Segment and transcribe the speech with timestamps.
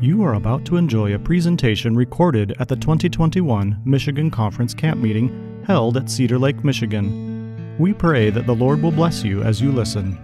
[0.00, 5.62] You are about to enjoy a presentation recorded at the 2021 Michigan Conference Camp Meeting
[5.66, 7.76] held at Cedar Lake, Michigan.
[7.78, 10.18] We pray that the Lord will bless you as you listen.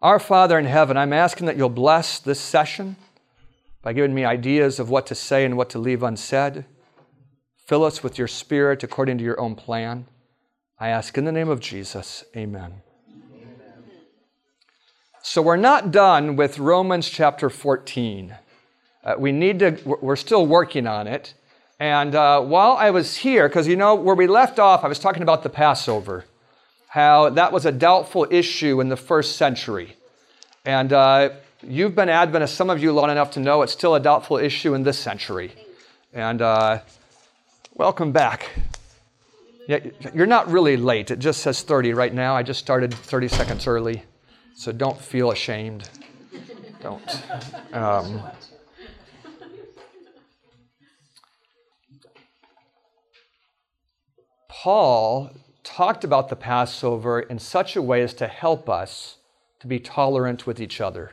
[0.00, 2.96] Our Father in heaven, I'm asking that you'll bless this session
[3.82, 6.64] by giving me ideas of what to say and what to leave unsaid.
[7.56, 10.06] Fill us with your Spirit according to your own plan.
[10.78, 12.82] I ask in the name of Jesus, amen.
[15.22, 18.34] So we're not done with Romans chapter 14.
[19.04, 21.34] Uh, we need to, we're still working on it.
[21.78, 24.98] And uh, while I was here, because you know, where we left off, I was
[24.98, 26.24] talking about the Passover,
[26.88, 29.96] how that was a doubtful issue in the first century.
[30.64, 31.30] And uh,
[31.62, 34.74] you've been Adventist, some of you long enough to know it's still a doubtful issue
[34.74, 35.52] in this century.
[36.12, 36.80] And uh,
[37.76, 38.50] welcome back.
[39.66, 39.78] Yeah,
[40.14, 41.10] you're not really late.
[41.10, 42.36] It just says 30 right now.
[42.36, 44.04] I just started 30 seconds early.
[44.54, 45.88] So don't feel ashamed.
[46.80, 47.22] Don't.
[47.72, 48.22] Um,
[54.50, 55.30] Paul
[55.62, 59.16] talked about the Passover in such a way as to help us
[59.60, 61.12] to be tolerant with each other.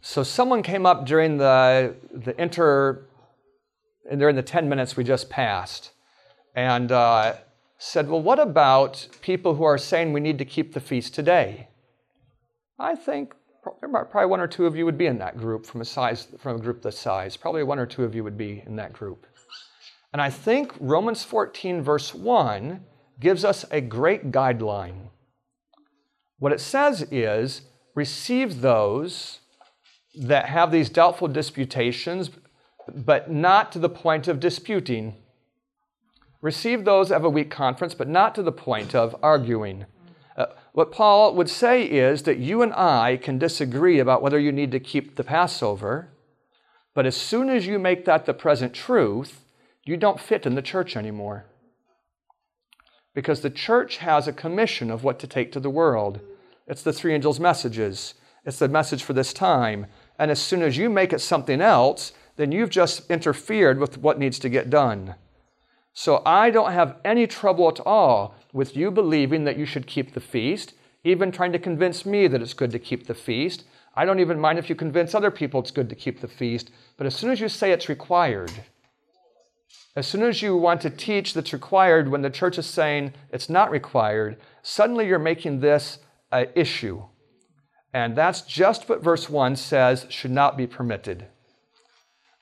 [0.00, 3.06] So someone came up during the, the inter,
[4.14, 5.92] during the 10 minutes we just passed,
[6.54, 7.34] and uh,
[7.78, 11.68] said, Well, what about people who are saying we need to keep the feast today?
[12.78, 15.84] I think probably one or two of you would be in that group from a
[15.84, 17.36] size from a group this size.
[17.36, 19.26] Probably one or two of you would be in that group.
[20.12, 22.84] And I think Romans 14 verse 1
[23.20, 25.08] gives us a great guideline.
[26.38, 27.62] What it says is
[27.94, 29.40] receive those
[30.14, 32.30] that have these doubtful disputations,
[32.88, 35.16] but not to the point of disputing.
[36.44, 39.86] Receive those of a weak conference, but not to the point of arguing.
[40.36, 44.52] Uh, what Paul would say is that you and I can disagree about whether you
[44.52, 46.10] need to keep the Passover,
[46.92, 49.40] but as soon as you make that the present truth,
[49.86, 51.46] you don't fit in the church anymore.
[53.14, 56.20] Because the church has a commission of what to take to the world.
[56.66, 58.12] It's the three angels' messages,
[58.44, 59.86] it's the message for this time.
[60.18, 64.18] And as soon as you make it something else, then you've just interfered with what
[64.18, 65.14] needs to get done.
[65.94, 70.12] So I don't have any trouble at all with you believing that you should keep
[70.12, 70.74] the feast,
[71.04, 73.64] even trying to convince me that it's good to keep the feast.
[73.94, 76.72] I don't even mind if you convince other people it's good to keep the feast.
[76.96, 78.50] But as soon as you say it's required,
[79.94, 83.48] as soon as you want to teach that's required when the church is saying it's
[83.48, 85.98] not required, suddenly you're making this
[86.32, 87.04] an issue.
[87.92, 91.26] And that's just what verse 1 says should not be permitted.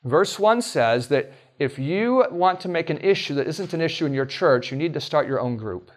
[0.02, 1.32] Verse 1 says that
[1.62, 4.77] if you want to make an issue that isn't an issue in your church, you
[4.77, 5.91] need to start your own group.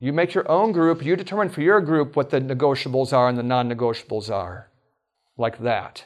[0.00, 3.38] You make your own group, you determine for your group what the negotiables are and
[3.38, 4.68] the non negotiables are.
[5.36, 6.04] Like that.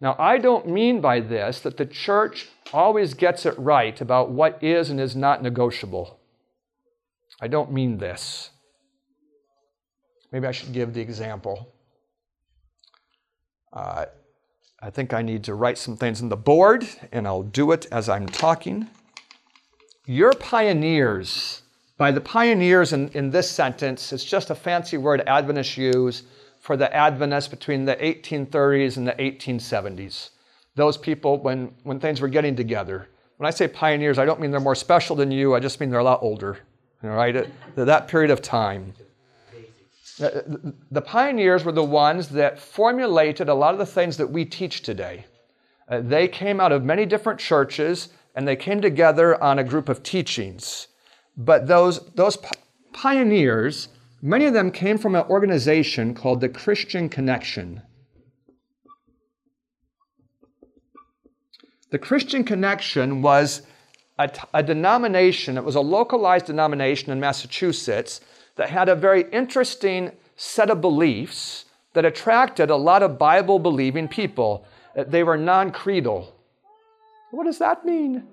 [0.00, 4.62] Now, I don't mean by this that the church always gets it right about what
[4.62, 6.18] is and is not negotiable.
[7.40, 8.50] I don't mean this.
[10.30, 11.72] Maybe I should give the example.
[13.72, 14.06] Uh,
[14.84, 17.86] I think I need to write some things on the board, and I'll do it
[17.92, 18.88] as I'm talking.
[20.06, 21.62] You're pioneers.
[21.96, 26.24] By the pioneers in, in this sentence, it's just a fancy word Adventists use
[26.58, 30.30] for the Adventists between the 1830s and the 1870s.
[30.74, 33.08] Those people, when, when things were getting together.
[33.36, 35.90] When I say pioneers, I don't mean they're more special than you, I just mean
[35.90, 36.58] they're a lot older,
[37.04, 38.94] all right, at that period of time.
[40.18, 44.82] The pioneers were the ones that formulated a lot of the things that we teach
[44.82, 45.26] today.
[45.88, 49.88] Uh, they came out of many different churches and they came together on a group
[49.88, 50.88] of teachings.
[51.36, 52.38] But those, those
[52.92, 53.88] pioneers,
[54.20, 57.82] many of them came from an organization called the Christian Connection.
[61.90, 63.62] The Christian Connection was
[64.54, 68.20] a denomination, it was a localized denomination in Massachusetts
[68.56, 74.08] that had a very interesting set of beliefs that attracted a lot of Bible believing
[74.08, 74.64] people.
[74.96, 76.34] Uh, they were non creedal.
[77.30, 78.24] What does that mean?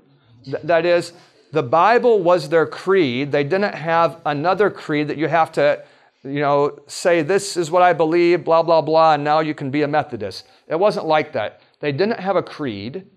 [0.44, 1.14] Th- that is,
[1.52, 3.32] the Bible was their creed.
[3.32, 5.84] They didn't have another creed that you have to,
[6.24, 9.72] you know, say, this is what I believe, blah, blah, blah, and now you can
[9.72, 10.46] be a Methodist.
[10.68, 11.62] It wasn't like that.
[11.80, 13.08] They didn't have a creed,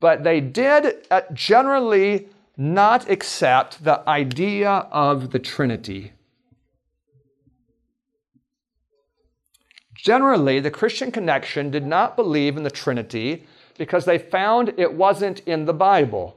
[0.00, 6.12] but they did uh, generally not accept the idea of the Trinity.
[9.94, 15.40] Generally, the Christian connection did not believe in the Trinity because they found it wasn't
[15.40, 16.36] in the Bible.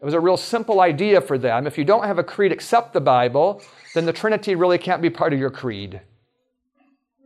[0.00, 1.66] It was a real simple idea for them.
[1.66, 3.62] If you don't have a creed except the Bible,
[3.94, 6.00] then the Trinity really can't be part of your creed.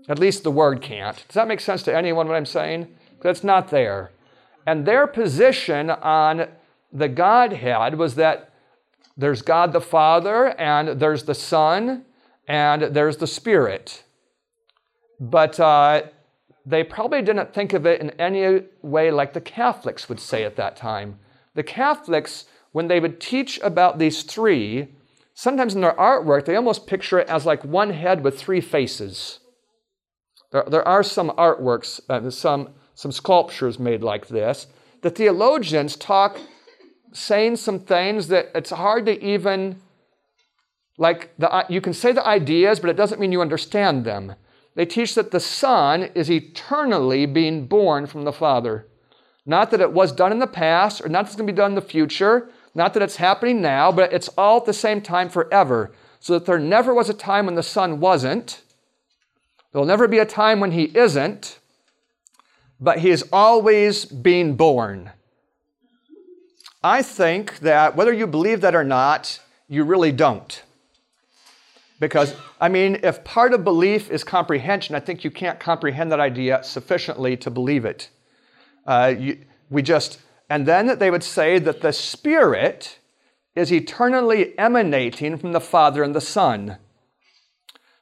[0.08, 1.16] At least the word can't.
[1.28, 2.94] Does that make sense to anyone what I'm saying?
[3.24, 4.12] It's not there.
[4.66, 6.48] And their position on
[6.92, 8.52] the Godhead was that
[9.16, 12.04] there's God the Father, and there's the Son,
[12.46, 14.04] and there's the Spirit.
[15.18, 16.02] But uh,
[16.66, 20.56] they probably didn't think of it in any way like the Catholics would say at
[20.56, 21.18] that time.
[21.54, 24.88] The Catholics, when they would teach about these three,
[25.32, 29.38] sometimes in their artwork, they almost picture it as like one head with three faces.
[30.50, 34.66] There, there are some artworks, uh, some, some sculptures made like this.
[35.02, 36.38] The theologians talk,
[37.16, 39.80] saying some things that it's hard to even,
[40.98, 44.34] like, the, you can say the ideas, but it doesn't mean you understand them.
[44.74, 48.86] They teach that the Son is eternally being born from the Father.
[49.46, 51.56] Not that it was done in the past, or not that it's going to be
[51.56, 55.00] done in the future, not that it's happening now, but it's all at the same
[55.00, 55.92] time forever.
[56.20, 58.60] So that there never was a time when the Son wasn't.
[59.72, 61.58] There'll never be a time when He isn't,
[62.78, 65.12] but He is always being born.
[66.82, 70.62] I think that whether you believe that or not, you really don't.
[71.98, 76.20] Because, I mean, if part of belief is comprehension, I think you can't comprehend that
[76.20, 78.10] idea sufficiently to believe it.
[78.86, 79.38] Uh, you,
[79.70, 80.20] we just,
[80.50, 82.98] and then they would say that the Spirit
[83.54, 86.76] is eternally emanating from the Father and the Son.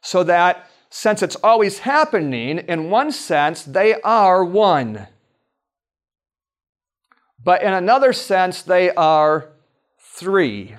[0.03, 5.07] So that since it's always happening, in one sense, they are one.
[7.45, 9.51] But in another sense, they are
[9.99, 10.77] three.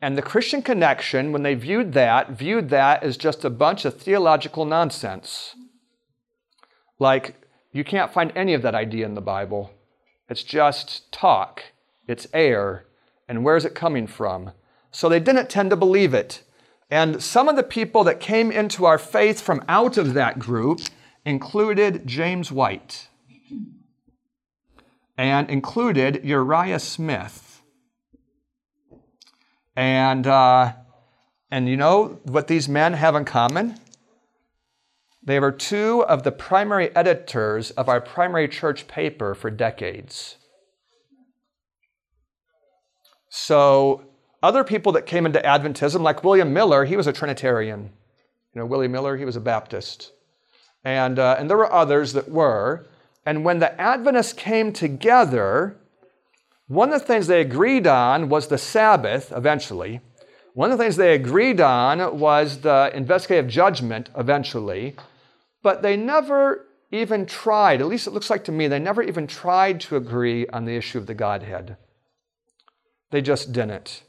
[0.00, 4.00] And the Christian connection, when they viewed that, viewed that as just a bunch of
[4.00, 5.56] theological nonsense.
[6.98, 7.36] Like,
[7.72, 9.72] you can't find any of that idea in the Bible.
[10.28, 11.64] It's just talk,
[12.06, 12.86] it's air,
[13.28, 14.52] and where's it coming from?
[14.92, 16.42] So they didn't tend to believe it.
[16.90, 20.80] And some of the people that came into our faith from out of that group
[21.24, 23.08] included James White
[25.16, 27.52] and included Uriah Smith
[29.76, 30.74] and, uh,
[31.50, 33.78] and you know what these men have in common?
[35.22, 40.36] They were two of the primary editors of our primary church paper for decades.
[43.28, 44.04] So,
[44.42, 47.92] other people that came into Adventism, like William Miller, he was a Trinitarian.
[48.52, 50.12] You know, William Miller, he was a Baptist.
[50.84, 52.88] And, uh, and there were others that were.
[53.24, 55.76] And when the Adventists came together,
[56.66, 60.00] one of the things they agreed on was the Sabbath eventually.
[60.54, 64.96] One of the things they agreed on was the investigative judgment eventually.
[65.62, 69.26] But they never even tried, at least it looks like to me, they never even
[69.26, 71.76] tried to agree on the issue of the Godhead.
[73.10, 74.02] They just didn't.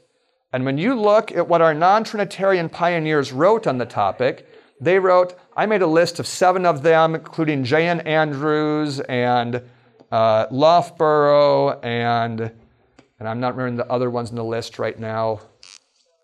[0.52, 4.46] And when you look at what our non Trinitarian pioneers wrote on the topic,
[4.80, 8.00] they wrote, I made a list of seven of them, including J.N.
[8.00, 9.62] Andrews and
[10.10, 15.40] uh, Loughborough, and, and I'm not remembering the other ones in the list right now.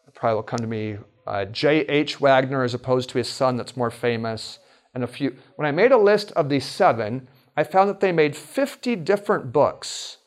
[0.07, 0.99] It probably will come to me.
[1.27, 2.21] Uh, J.H.
[2.21, 4.59] Waggoner as opposed to his son that's more famous,
[4.95, 5.37] and a few.
[5.57, 9.53] When I made a list of these seven, I found that they made 50 different
[9.53, 10.19] books,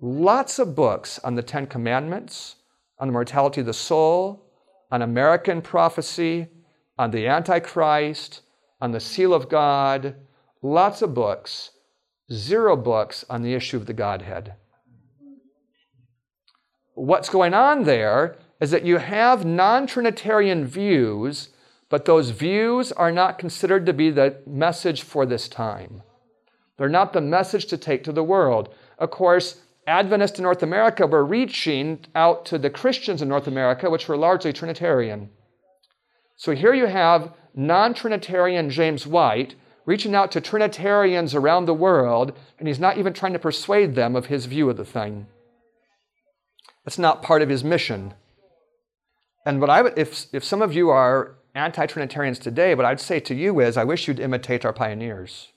[0.00, 2.56] lots of books on the Ten Commandments,
[2.98, 4.44] on the mortality of the soul,
[4.90, 6.48] on American prophecy,
[6.98, 8.42] on the Antichrist,
[8.80, 10.14] on the seal of God,
[10.62, 11.70] lots of books
[12.32, 14.54] zero books on the issue of the Godhead.
[16.94, 21.50] What's going on there is that you have non Trinitarian views,
[21.88, 26.02] but those views are not considered to be the message for this time.
[26.78, 28.74] They're not the message to take to the world.
[28.98, 33.88] Of course, Adventists in North America were reaching out to the Christians in North America,
[33.88, 35.30] which were largely Trinitarian.
[36.36, 39.54] So here you have non Trinitarian James White
[39.86, 44.14] reaching out to Trinitarians around the world, and he's not even trying to persuade them
[44.14, 45.26] of his view of the thing.
[46.84, 48.14] That's not part of his mission.
[49.46, 53.00] And what I would, if, if some of you are anti Trinitarians today, what I'd
[53.00, 55.48] say to you is, I wish you'd imitate our pioneers.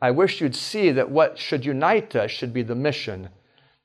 [0.00, 3.30] I wish you'd see that what should unite us should be the mission.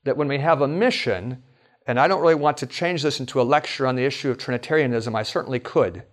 [0.04, 1.42] That when we have a mission,
[1.86, 4.38] and I don't really want to change this into a lecture on the issue of
[4.38, 6.04] Trinitarianism, I certainly could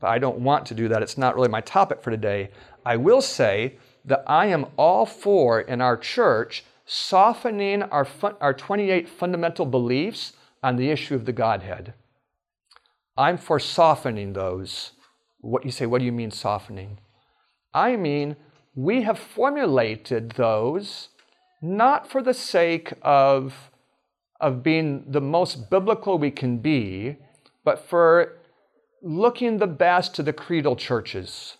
[0.00, 1.02] but I don't want to do that.
[1.02, 2.50] It's not really my topic for today.
[2.84, 8.06] I will say that I am all for in our church softening our,
[8.40, 11.94] our 28 fundamental beliefs on the issue of the Godhead.
[13.16, 14.92] I'm for softening those.
[15.40, 16.98] What you say, what do you mean softening?
[17.72, 18.36] I mean,
[18.74, 21.08] we have formulated those
[21.62, 23.70] not for the sake of,
[24.40, 27.16] of being the most biblical we can be,
[27.64, 28.38] but for
[29.02, 31.56] looking the best to the creedal churches.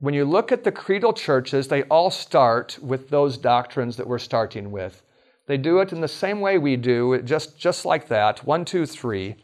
[0.00, 4.18] When you look at the creedal churches, they all start with those doctrines that we're
[4.18, 5.02] starting with.
[5.46, 8.86] They do it in the same way we do, just, just like that one, two,
[8.86, 9.36] three.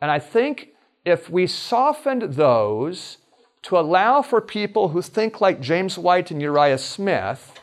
[0.00, 0.68] And I think
[1.04, 3.18] if we softened those
[3.62, 7.58] to allow for people who think like James White and Uriah Smith,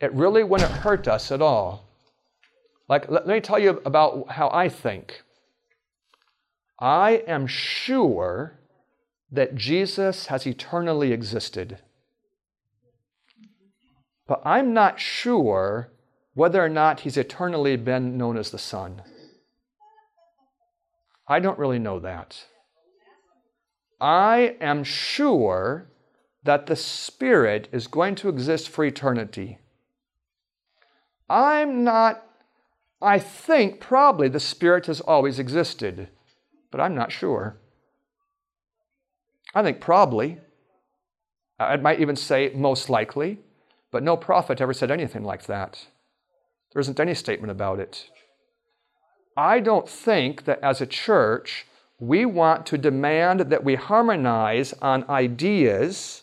[0.00, 1.89] it really wouldn't hurt us at all.
[2.90, 5.22] Like, let, me tell you about how I think.
[6.80, 8.58] I am sure
[9.30, 11.78] that Jesus has eternally existed.
[14.26, 15.92] But I'm not sure
[16.34, 19.02] whether or not he's eternally been known as the Son.
[21.28, 22.44] I don't really know that.
[24.00, 25.86] I am sure
[26.42, 29.58] that the Spirit is going to exist for eternity.
[31.28, 32.26] I'm not,
[33.02, 36.08] I think probably the Spirit has always existed,
[36.70, 37.56] but I'm not sure.
[39.54, 40.38] I think probably.
[41.58, 43.38] I might even say most likely,
[43.90, 45.86] but no prophet ever said anything like that.
[46.72, 48.08] There isn't any statement about it.
[49.36, 51.66] I don't think that as a church,
[51.98, 56.22] we want to demand that we harmonize on ideas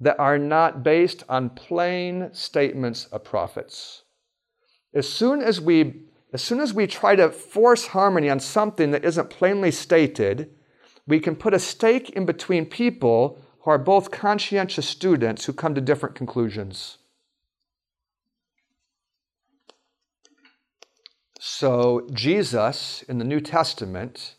[0.00, 4.02] that are not based on plain statements of prophets.
[4.96, 6.00] As soon as we
[6.32, 10.50] as soon as we try to force harmony on something that isn't plainly stated,
[11.06, 15.74] we can put a stake in between people who are both conscientious students who come
[15.74, 16.98] to different conclusions.
[21.38, 24.34] So, Jesus in the New Testament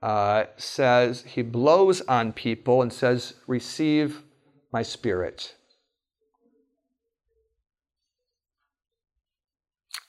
[0.00, 4.22] uh, says, he blows on people and says, Receive
[4.72, 5.57] my spirit.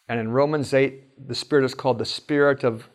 [0.10, 2.90] And in Romans 8, the spirit is called the spirit of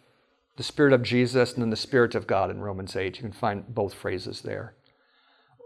[0.56, 3.16] the spirit of Jesus and then the spirit of God in Romans 8.
[3.16, 4.74] You can find both phrases there.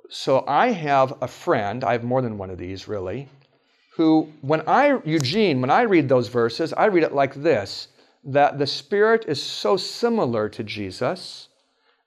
[0.09, 3.28] So I have a friend, I have more than one of these really,
[3.97, 7.88] who when I Eugene, when I read those verses, I read it like this
[8.25, 11.49] that the Spirit is so similar to Jesus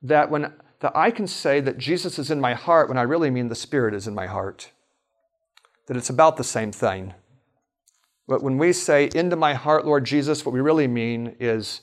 [0.02, 3.30] that when that I can say that Jesus is in my heart when I really
[3.30, 4.72] mean the Spirit is in my heart.
[5.88, 7.14] That it's about the same thing.
[8.32, 11.82] But when we say, Into my heart, Lord Jesus, what we really mean is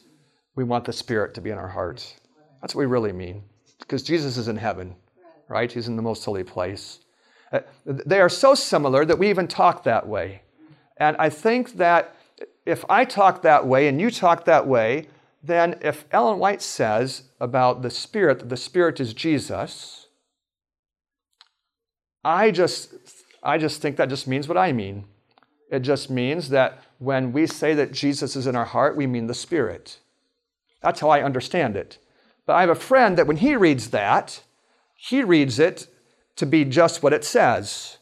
[0.54, 2.14] we want the Spirit to be in our hearts.
[2.62, 3.42] That's what we really mean.
[3.80, 4.96] Because Jesus is in heaven,
[5.48, 5.70] right?
[5.70, 7.00] He's in the most holy place.
[7.52, 10.40] Uh, they are so similar that we even talk that way.
[10.96, 12.16] And I think that
[12.64, 15.08] if I talk that way and you talk that way,
[15.42, 20.06] then if Ellen White says about the Spirit that the Spirit is Jesus,
[22.24, 22.94] I just,
[23.42, 25.04] I just think that just means what I mean.
[25.70, 29.26] It just means that when we say that Jesus is in our heart, we mean
[29.26, 29.98] the Spirit.
[30.82, 31.98] That's how I understand it.
[32.46, 34.42] But I have a friend that when he reads that,
[34.94, 35.86] he reads it
[36.36, 37.98] to be just what it says.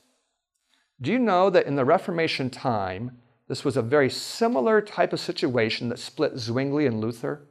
[1.00, 3.18] Do you know that in the Reformation time,
[3.49, 7.46] this was a very similar type of situation that split Zwingli and Luther.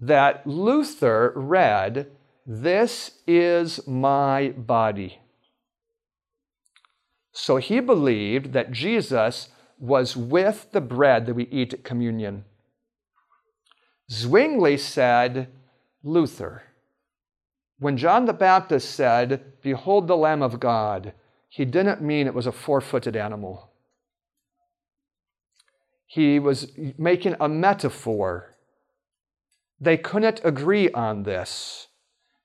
[0.00, 2.10] That Luther read,
[2.46, 5.20] This is my body.
[7.34, 12.44] So he believed that Jesus was with the bread that we eat at communion.
[14.10, 15.48] Zwingli said,
[16.02, 16.62] Luther.
[17.78, 21.12] When John the Baptist said, Behold the Lamb of God,
[21.48, 23.70] he didn't mean it was a four footed animal
[26.14, 28.54] he was making a metaphor.
[29.80, 31.88] They couldn't agree on this.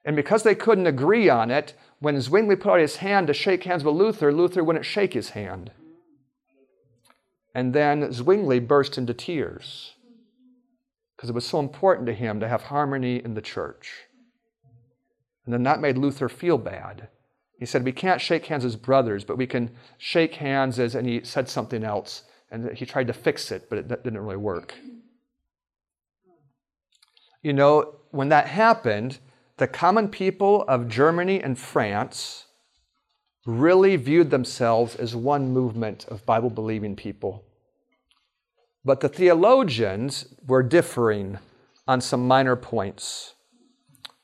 [0.06, 3.64] And because they couldn't agree on it, when Zwingli put out his hand to shake
[3.64, 5.72] hands with Luther, Luther wouldn't shake his hand.
[7.54, 9.94] And then Zwingli burst into tears
[11.16, 14.06] because it was so important to him to have harmony in the church.
[15.46, 17.10] And then that made Luther feel bad.
[17.60, 21.06] He said, We can't shake hands as brothers, but we can shake hands as, and
[21.06, 24.74] he said something else and he tried to fix it, but it didn't really work.
[27.42, 29.20] You know, when that happened,
[29.60, 32.46] the common people of Germany and France
[33.46, 37.44] really viewed themselves as one movement of Bible believing people.
[38.86, 41.40] But the theologians were differing
[41.88, 43.34] on some minor points.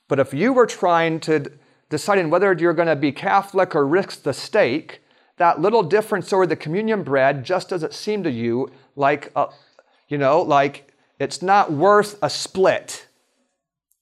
[0.08, 1.52] But if you were trying to
[1.90, 5.02] deciding whether you're going to be Catholic or risk the stake,
[5.38, 9.50] that little difference over the communion bread just doesn't seem to you like, a,
[10.08, 13.05] you know, like it's not worth a split.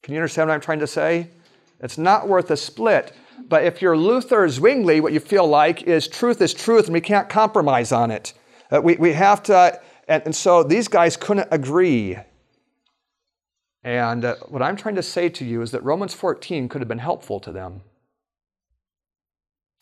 [0.04, 1.30] Can you understand what I'm trying to say?
[1.80, 3.14] It's not worth a split.
[3.50, 7.02] But if you're Luther Zwingli, what you feel like is truth is truth and we
[7.02, 8.34] can't compromise on it.
[8.72, 12.18] Uh, we, we have to, and, and so these guys couldn't agree.
[13.84, 16.88] And uh, what I'm trying to say to you is that Romans 14 could have
[16.88, 17.82] been helpful to them.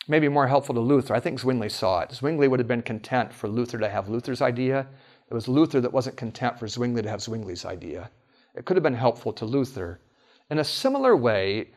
[0.08, 1.14] Maybe more helpful to Luther.
[1.14, 2.12] I think Zwingli saw it.
[2.12, 4.86] Zwingli would have been content for Luther to have Luther's idea.
[5.30, 8.10] It was Luther that wasn't content for Zwingli to have Zwingli's idea.
[8.54, 10.00] It could have been helpful to Luther.
[10.52, 11.70] In a similar way,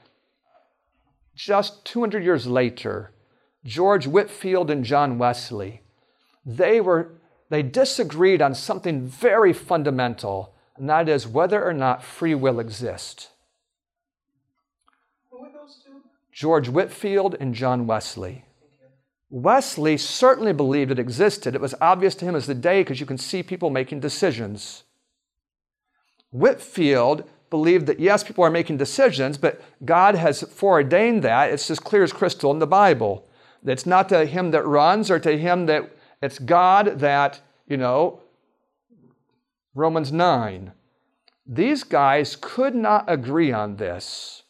[1.33, 3.13] just 200 years later,
[3.63, 5.81] George Whitefield and John Wesley,
[6.45, 7.13] they were
[7.49, 13.29] they disagreed on something very fundamental, and that is whether or not free will exists.
[15.31, 16.01] Who were those two?
[16.33, 18.43] George Whitefield and John Wesley.
[19.29, 21.55] Wesley certainly believed it existed.
[21.55, 24.83] It was obvious to him as the day because you can see people making decisions.
[26.31, 31.51] Whitefield believed that yes, people are making decisions, but God has foreordained that.
[31.51, 33.27] It's as clear as crystal in the Bible.
[33.63, 38.21] It's not to him that runs or to him that it's God that, you know,
[39.73, 40.71] Romans 9.
[41.45, 44.43] These guys could not agree on this.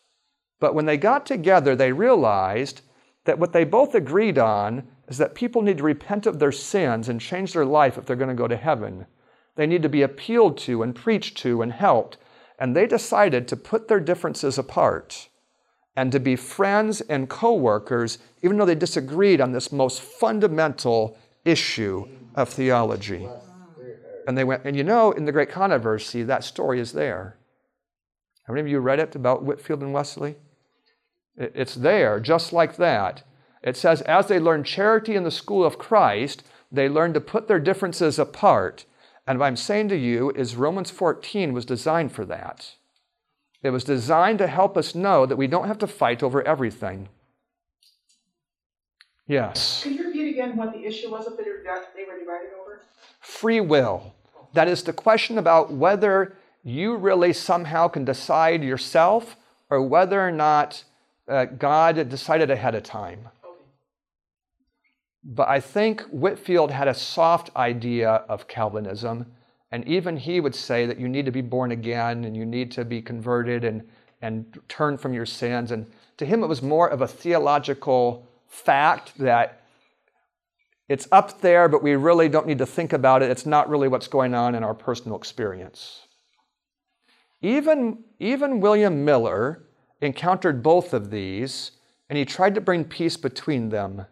[0.59, 2.81] But when they got together, they realized
[3.25, 7.09] that what they both agreed on is that people need to repent of their sins
[7.09, 9.05] and change their life if they're going to go to heaven.
[9.55, 12.17] They need to be appealed to and preached to and helped.
[12.59, 15.29] And they decided to put their differences apart
[15.95, 21.17] and to be friends and co workers, even though they disagreed on this most fundamental
[21.43, 23.27] issue of theology.
[24.27, 27.37] And they went, and you know, in the Great Controversy, that story is there.
[28.43, 30.35] How many of you read it about whitefield and Wesley?
[31.37, 33.23] It's there, just like that.
[33.61, 37.47] It says, as they learned charity in the school of Christ, they learned to put
[37.47, 38.85] their differences apart.
[39.27, 42.73] And what I'm saying to you is Romans 14 was designed for that.
[43.63, 47.09] It was designed to help us know that we don't have to fight over everything.
[49.27, 49.81] Yes.
[49.81, 52.81] Could you repeat again what the issue was that they were divided over?
[53.19, 54.13] Free will.
[54.53, 59.35] That is the question about whether you really somehow can decide yourself
[59.69, 60.83] or whether or not
[61.27, 63.29] uh, God decided ahead of time.
[65.25, 69.25] But I think Whitefield had a soft idea of Calvinism,
[69.71, 72.71] and even he would say that you need to be born again and you need
[72.73, 73.83] to be converted and,
[74.21, 75.71] and turn from your sins.
[75.71, 79.63] And to him, it was more of a theological fact that
[80.87, 83.31] it's up there, but we really don't need to think about it.
[83.31, 86.05] It's not really what's going on in our personal experience.
[87.41, 89.63] Even, even William Miller
[90.01, 91.71] encountered both of these,
[92.09, 94.05] and he tried to bring peace between them.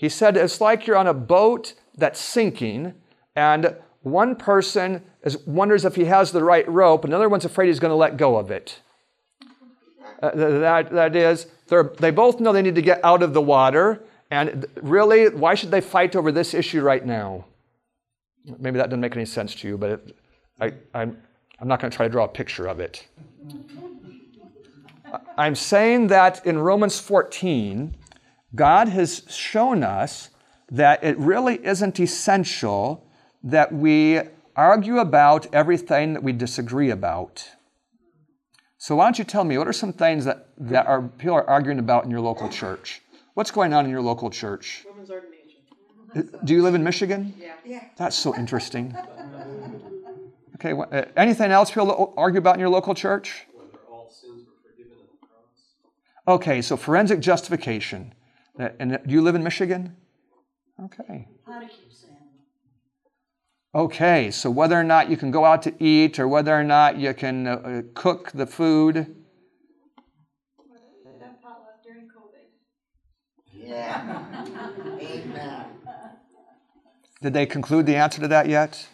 [0.00, 2.94] He said it's like you're on a boat that's sinking,
[3.36, 7.80] and one person is, wonders if he has the right rope, another one's afraid he's
[7.80, 8.80] going to let go of it.
[10.22, 11.48] Uh, that, that is,
[11.98, 15.70] they both know they need to get out of the water, and really, why should
[15.70, 17.44] they fight over this issue right now?
[18.58, 20.16] Maybe that doesn't make any sense to you, but it,
[20.62, 21.18] I, I'm,
[21.60, 23.06] I'm not going to try to draw a picture of it.
[25.36, 27.96] I'm saying that in Romans 14,
[28.54, 30.30] God has shown us
[30.70, 33.06] that it really isn't essential
[33.42, 34.20] that we
[34.56, 37.48] argue about everything that we disagree about.
[38.78, 41.48] So, why don't you tell me what are some things that, that are, people are
[41.48, 43.02] arguing about in your local church?
[43.34, 44.84] What's going on in your local church?
[44.88, 46.40] Women's ordination.
[46.44, 47.34] Do you live in Michigan?
[47.38, 47.52] Yeah.
[47.64, 47.84] Yeah.
[47.96, 48.96] That's so interesting.
[50.56, 53.46] Okay, wh- uh, anything else people argue about in your local church?
[53.54, 56.36] whether all sins were forgiven at the cross.
[56.36, 58.12] Okay, so forensic justification.
[58.58, 59.96] Uh, And do you live in Michigan?
[60.84, 61.28] Okay.
[63.72, 66.98] Okay, so whether or not you can go out to eat or whether or not
[66.98, 68.94] you can uh, uh, cook the food.
[71.20, 72.50] That potluck during COVID.
[73.52, 74.44] Yeah.
[75.00, 75.64] Amen.
[77.22, 78.88] Did they conclude the answer to that yet?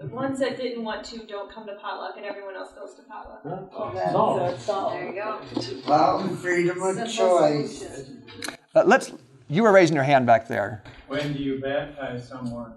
[0.00, 3.02] The ones that didn't want to don't come to potluck, and everyone else goes to
[3.02, 3.44] potluck.
[3.44, 5.40] There you go.
[5.88, 7.84] Well, freedom of choice.
[7.84, 9.12] Uh, let's.
[9.50, 10.82] You were raising your hand back there.
[11.08, 12.74] When do you baptize someone?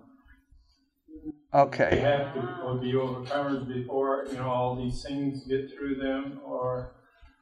[1.53, 1.99] They Okay.
[1.99, 6.93] have to or be overcomers before you know all these things get through them, or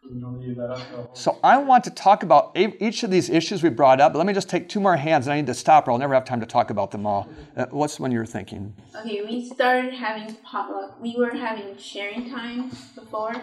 [0.10, 3.04] you know leave that up to the Holy So I want to talk about each
[3.04, 4.14] of these issues we brought up.
[4.14, 6.00] But let me just take two more hands, and I need to stop, or I'll
[6.00, 7.32] never have time to talk about them all.
[7.56, 8.74] Uh, what's the one you're thinking?
[8.96, 11.00] Okay, we started having potluck.
[11.00, 13.34] We were having sharing time before,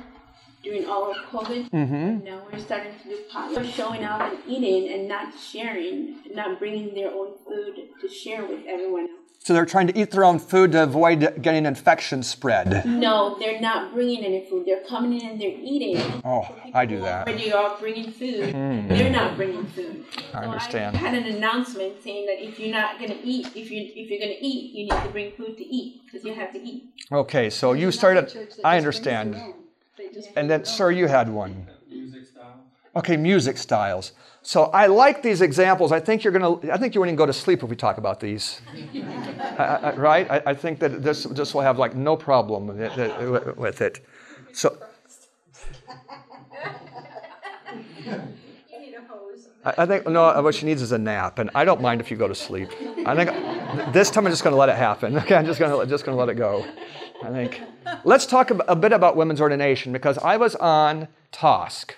[0.67, 1.71] during all of COVID.
[1.71, 2.25] Mm-hmm.
[2.25, 6.93] Now we're starting to do potluck, showing up and eating and not sharing, not bringing
[6.95, 9.11] their own food to share with everyone else.
[9.39, 12.85] So they're trying to eat their own food to avoid getting infection spread.
[12.85, 14.67] No, they're not bringing any food.
[14.67, 16.21] They're coming in and they're eating.
[16.25, 17.29] Oh, I do that.
[17.29, 18.53] Already are bringing food.
[18.53, 18.89] Mm.
[18.89, 20.05] They're not bringing food.
[20.35, 20.97] I So understand.
[20.97, 24.19] I had an announcement saying that if you're not gonna eat, if you if you're
[24.19, 26.91] gonna eat, you need to bring food to eat because you have to eat.
[27.13, 28.37] Okay, so you started.
[28.65, 29.37] I understand.
[30.37, 31.67] And then, sir, you had one.
[31.91, 32.65] Music style.
[32.97, 34.13] Okay, music styles.
[34.43, 35.93] So I like these examples.
[35.93, 36.73] I think you're gonna.
[36.73, 38.61] I think you wouldn't even go to sleep if we talk about these.
[39.59, 40.31] I, I, right?
[40.31, 43.57] I, I think that this this will have like no problem with it.
[43.57, 44.05] With it.
[44.53, 44.79] So
[48.05, 49.49] You need a hose.
[49.65, 50.41] I, I think no.
[50.43, 52.69] What she needs is a nap, and I don't mind if you go to sleep.
[53.05, 55.17] I think this time I'm just going to let it happen.
[55.27, 56.65] Okay, I'm just going to just going to let it go.
[57.27, 57.61] I think.
[58.05, 61.93] Let's talk a, bit about women's ordination because I was on TOSC,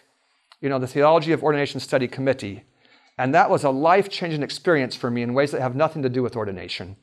[0.62, 2.64] you know, the Theology of Ordination Study Committee,
[3.18, 6.22] and that was a life-changing experience for me in ways that have nothing to do
[6.22, 6.96] with ordination.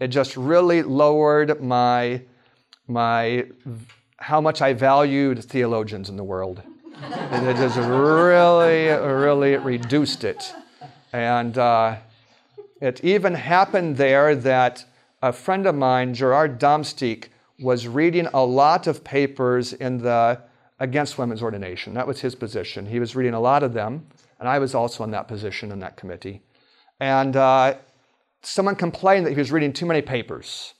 [0.00, 2.22] It just really lowered my
[2.86, 3.46] my
[4.16, 6.62] how much I valued theologians in the world.
[7.02, 10.52] It, just really, really reduced it.
[11.12, 11.96] And uh,
[12.80, 14.84] it even happened there that
[15.22, 20.40] a friend of mine, Gerard Damsteegt, was reading a lot of papers in the
[20.78, 21.94] against women's ordination.
[21.94, 22.86] That was his position.
[22.86, 24.06] He was reading a lot of them,
[24.38, 26.42] and I was also in that position in that committee.
[27.00, 27.74] And uh,
[28.42, 30.74] someone complained that he was reading too many papers.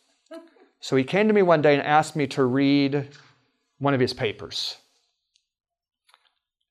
[0.81, 3.09] So he came to me one day and asked me to read
[3.79, 4.77] one of his papers.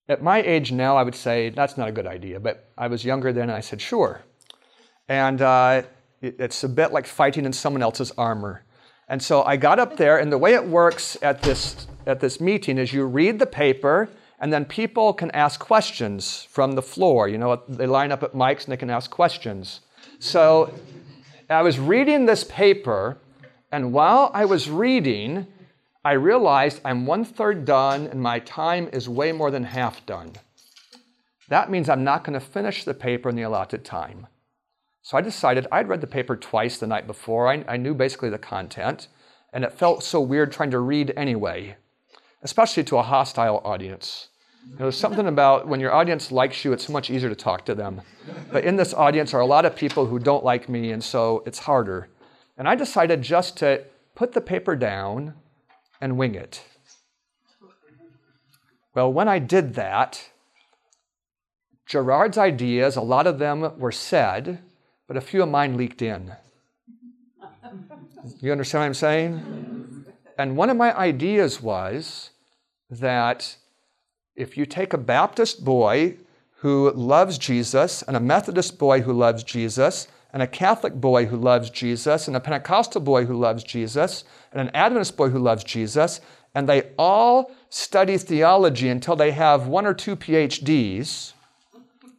[0.08, 3.04] At my age now, I would say that's not a good idea, but I was
[3.04, 4.22] younger then, and I said, sure.
[5.10, 5.82] And uh,
[6.22, 8.64] it- it's a bit like fighting in someone else's armor.
[9.08, 12.42] And so I got up there, and the way it works at this, at this
[12.42, 17.28] meeting is you read the paper, and then people can ask questions from the floor.
[17.28, 19.82] You know, they line up at mics and they can ask questions.
[20.20, 20.74] So
[21.50, 23.18] I was reading this paper,
[23.72, 25.48] and while I was reading,
[26.04, 30.34] I realized I'm one third done and my time is way more than half done.
[31.50, 34.28] That means I'm not going to finish the paper in the allotted time.
[35.08, 37.48] So I decided I'd read the paper twice the night before.
[37.48, 39.08] I, I knew basically the content,
[39.54, 41.78] and it felt so weird trying to read anyway,
[42.44, 44.28] especially to a hostile audience.
[44.66, 47.64] You know, there's something about when your audience likes you, it's much easier to talk
[47.68, 48.02] to them.
[48.52, 51.42] But in this audience are a lot of people who don't like me, and so
[51.46, 52.10] it's harder.
[52.58, 55.36] And I decided just to put the paper down
[56.02, 56.66] and wing it.
[58.94, 60.32] Well, when I did that,
[61.86, 64.64] Gerard's ideas, a lot of them were said,
[65.08, 66.34] but a few of mine leaked in.
[68.42, 70.06] You understand what I'm saying?
[70.38, 72.32] And one of my ideas was
[72.90, 73.56] that
[74.36, 76.18] if you take a Baptist boy
[76.58, 81.38] who loves Jesus, and a Methodist boy who loves Jesus, and a Catholic boy who
[81.38, 85.64] loves Jesus, and a Pentecostal boy who loves Jesus, and an Adventist boy who loves
[85.64, 86.20] Jesus,
[86.54, 91.34] and they all study theology until they have one or two PhDs,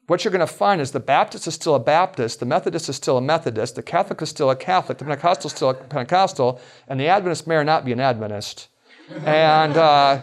[0.08, 2.96] what you're going to find is the Baptist is still a Baptist, the Methodist is
[2.96, 6.60] still a Methodist, the Catholic is still a Catholic, the Pentecostal is still a Pentecostal,
[6.88, 8.68] and the Adventist may or not be an Adventist.
[9.24, 10.22] And uh,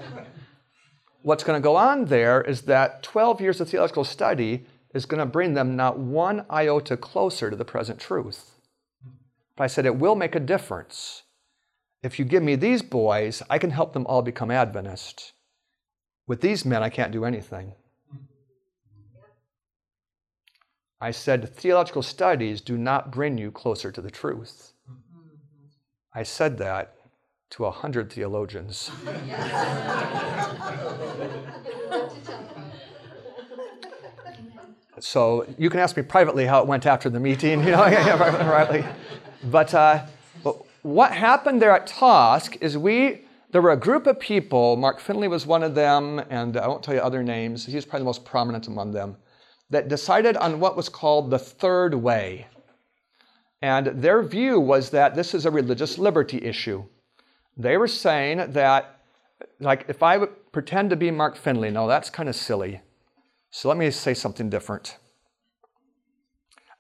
[1.22, 5.20] what's going to go on there is that 12 years of theological study is going
[5.20, 8.60] to bring them not one iota closer to the present truth.
[9.56, 11.24] But I said it will make a difference.
[12.02, 15.34] If you give me these boys, I can help them all become Adventist.
[16.26, 17.74] With these men, I can't do anything.
[21.06, 24.74] I said, theological studies do not bring you closer to the truth.
[26.16, 26.96] I said that
[27.52, 28.90] to a hundred theologians.
[35.00, 38.84] so you can ask me privately how it went after the meeting, you know, rightly.
[39.44, 40.08] But, uh,
[40.44, 45.00] but what happened there at TOSC is we, there were a group of people, Mark
[45.00, 48.06] Finley was one of them, and I won't tell you other names, he's probably the
[48.06, 49.18] most prominent among them,
[49.70, 52.48] that decided on what was called the third way.
[53.62, 56.86] And their view was that this is a religious liberty issue.
[57.58, 59.00] They were saying that,
[59.60, 62.82] like, if I pretend to be Mark Finley, no, that's kind of silly.
[63.50, 64.98] So let me say something different.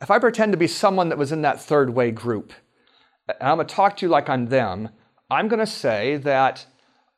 [0.01, 2.51] If I pretend to be someone that was in that third way group,
[3.27, 4.89] and I'm going to talk to you like I'm them,
[5.31, 6.65] I'm going to say that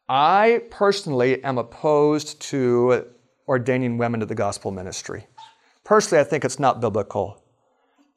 [0.08, 3.08] I personally am opposed to
[3.48, 5.26] ordaining women to the gospel ministry.
[5.88, 7.42] Personally, I think it's not biblical.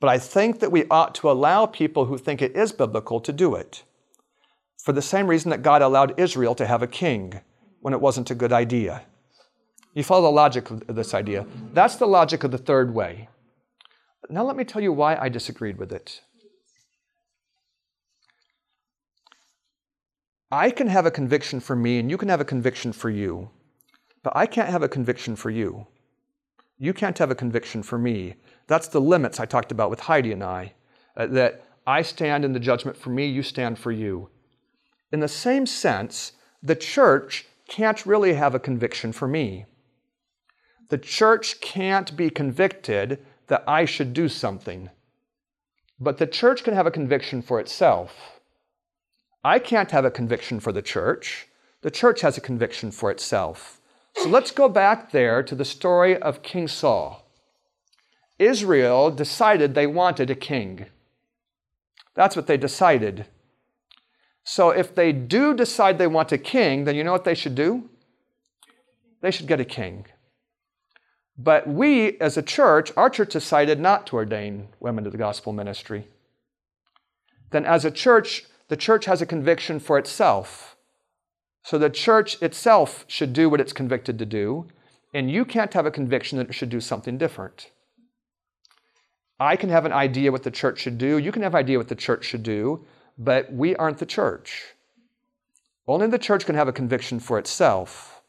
[0.01, 3.33] But I think that we ought to allow people who think it is biblical to
[3.33, 3.85] do it.
[4.83, 7.41] For the same reason that God allowed Israel to have a king.
[7.81, 9.03] when it wasn't a good idea.
[9.95, 11.47] You follow the logic of this idea.
[11.73, 13.29] That's the logic of the third way.
[14.29, 16.21] Now, let me tell you why I disagreed with it.
[20.51, 23.51] I can have a conviction for me, and you can have a conviction for you,
[24.23, 25.87] but I can't have a conviction for you.
[26.83, 28.37] You can't have a conviction for me.
[28.67, 30.73] That's the limits I talked about with Heidi and I.
[31.15, 34.31] Uh, that I stand in the judgment for me, you stand for you.
[35.13, 39.67] In the same sense, the church can't really have a conviction for me.
[40.89, 44.89] The church can't be convicted that I should do something.
[46.01, 48.41] But the church can have a conviction for itself.
[49.45, 51.47] I can't have a conviction for the church.
[51.83, 53.80] The church has a conviction for itself.
[54.17, 57.27] So let's go back there to the story of King Saul.
[58.39, 60.87] Israel decided they wanted a king.
[62.15, 63.27] That's what they decided.
[64.45, 67.55] So if they do decide they want a king, then you know what they should
[67.55, 67.89] do?
[69.21, 70.07] They should get a king.
[71.37, 75.53] But we, as a church, our church decided not to ordain women to the gospel
[75.53, 76.07] ministry.
[77.51, 80.70] Then, as a church, the church has a conviction for itself.
[81.63, 84.67] So the church itself should do what it's convicted to do,
[85.13, 87.71] and you can't have a conviction that it should do something different.
[89.39, 91.79] I can have an idea what the church should do, you can have an idea
[91.79, 92.85] what the church should do,
[93.19, 94.75] but we aren't the church.
[95.87, 98.23] Only the church can have a conviction for itself.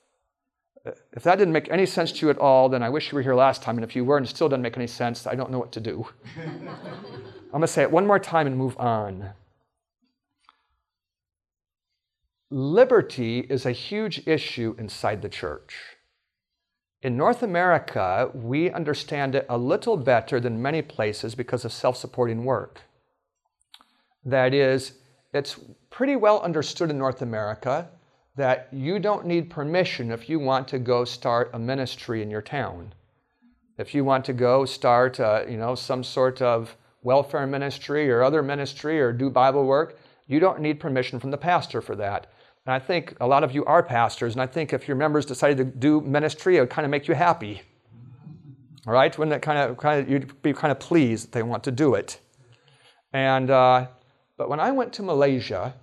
[0.86, 3.15] Uh, if that didn't make any sense to you at all, then I wish you
[3.15, 3.78] were here last time.
[3.78, 5.72] And if you were and it still doesn't make any sense, I don't know what
[5.74, 6.08] to do.
[6.38, 9.30] I'm going to say it one more time and move on.
[12.54, 15.96] Liberty is a huge issue inside the church.
[17.02, 21.96] In North America, we understand it a little better than many places because of self
[21.96, 22.82] supporting work.
[24.26, 25.00] That is,
[25.34, 27.88] it's pretty well understood in North America
[28.36, 32.42] that you don't need permission if you want to go start a ministry in your
[32.42, 32.94] town.
[33.78, 38.22] If you want to go start, uh, you know, some sort of welfare ministry or
[38.22, 42.28] other ministry or do Bible work, you don't need permission from the pastor for that.
[42.65, 45.26] And I think a lot of you are pastors, and I think if your members
[45.26, 47.62] decided to do ministry, it would kind of make you happy.
[48.86, 49.15] All right?
[49.17, 51.71] Wouldn't it kind of, kind of you'd be kind of pleased that they want to
[51.71, 52.19] do it.
[53.13, 53.88] And, uh,
[54.38, 55.74] but when I went to Malaysia,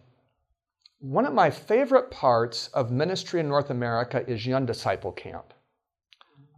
[1.00, 5.54] one of my favorite parts of ministry in North America is Young Disciple Camp.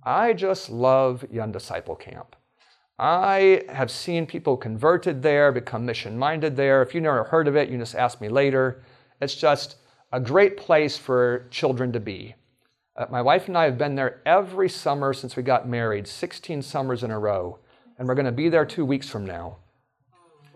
[0.02, 2.36] I just love Young Disciple Camp.
[2.98, 6.82] I have seen people converted there, become mission minded there.
[6.82, 8.82] If you never heard of it, you just ask me later.
[9.20, 9.76] It's just
[10.12, 12.34] a great place for children to be.
[12.96, 16.62] Uh, my wife and I have been there every summer since we got married, 16
[16.62, 17.58] summers in a row.
[17.98, 19.58] And we're going to be there two weeks from now.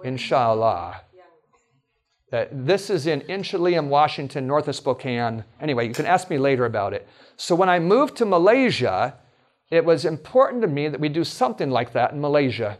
[0.02, 1.02] Inshallah.
[2.32, 5.44] Uh, this is in Inchelium, Washington, north of Spokane.
[5.60, 7.06] Anyway, you can ask me later about it.
[7.36, 9.14] So when I moved to Malaysia,
[9.70, 12.78] it was important to me that we do something like that in Malaysia.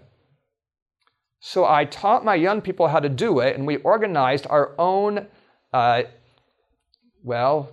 [1.41, 5.27] So I taught my young people how to do it, and we organized our own
[5.73, 6.05] uh,
[7.25, 7.71] well,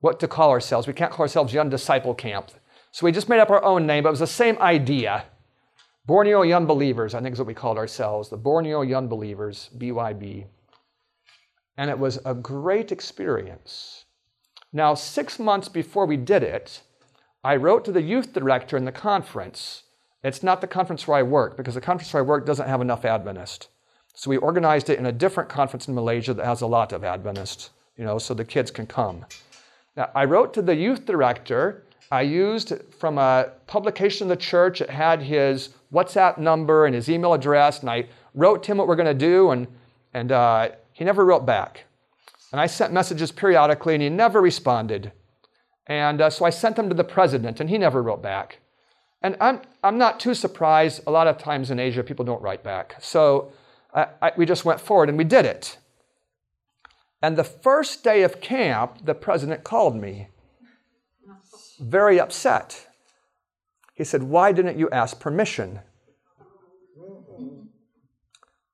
[0.00, 0.86] what to call ourselves.
[0.86, 2.50] We can't call ourselves Young Disciple Camp.
[2.92, 5.24] So we just made up our own name, but it was the same idea.
[6.06, 10.46] Borneo Young Believers, I think is what we called ourselves, the Borneo Young Believers, BYB.
[11.76, 14.04] And it was a great experience.
[14.72, 16.80] Now, six months before we did it,
[17.42, 19.82] I wrote to the youth director in the conference.
[20.22, 22.80] It's not the conference where I work because the conference where I work doesn't have
[22.80, 23.68] enough Adventists.
[24.14, 27.04] So we organized it in a different conference in Malaysia that has a lot of
[27.04, 29.24] Adventists you know, so the kids can come.
[29.96, 31.84] Now, I wrote to the youth director.
[32.10, 34.80] I used from a publication of the church.
[34.80, 38.86] It had his WhatsApp number and his email address, and I wrote to him what
[38.86, 39.66] we're going to do, and,
[40.14, 41.84] and uh, he never wrote back.
[42.52, 45.12] And I sent messages periodically, and he never responded.
[45.86, 48.58] And uh, so I sent them to the president, and he never wrote back.
[49.22, 51.02] And I'm, I'm not too surprised.
[51.06, 52.96] A lot of times in Asia, people don't write back.
[53.00, 53.52] So
[53.94, 55.78] I, I, we just went forward and we did it.
[57.26, 60.28] And the first day of camp, the president called me,
[61.80, 62.86] very upset.
[63.94, 65.80] He said, Why didn't you ask permission?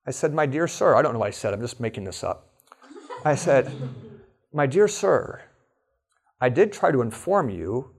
[0.06, 2.22] I said, My dear sir, I don't know what I said, I'm just making this
[2.22, 2.50] up.
[3.24, 3.72] I said,
[4.52, 5.40] My dear sir,
[6.38, 7.94] I did try to inform you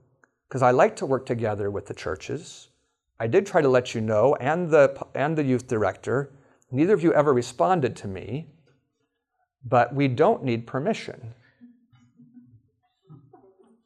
[0.48, 2.68] because I like to work together with the churches.
[3.20, 6.32] I did try to let you know, and the, and the youth director.
[6.70, 8.54] Neither of you ever responded to me
[9.64, 11.34] but we don't need permission.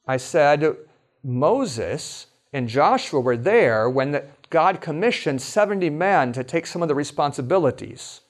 [0.07, 0.77] I said,
[1.23, 6.87] Moses and Joshua were there when the, God commissioned 70 men to take some of
[6.87, 8.21] the responsibilities,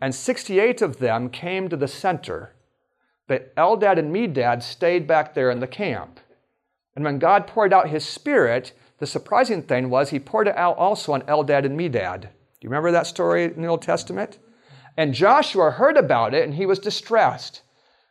[0.00, 2.54] and 68 of them came to the center.
[3.26, 6.20] But Eldad and Medad stayed back there in the camp.
[6.94, 10.76] And when God poured out his spirit, the surprising thing was he poured it out
[10.76, 12.20] also on Eldad and Medad.
[12.20, 12.28] Do
[12.60, 14.38] you remember that story in the Old Testament?
[14.96, 17.62] And Joshua heard about it and he was distressed.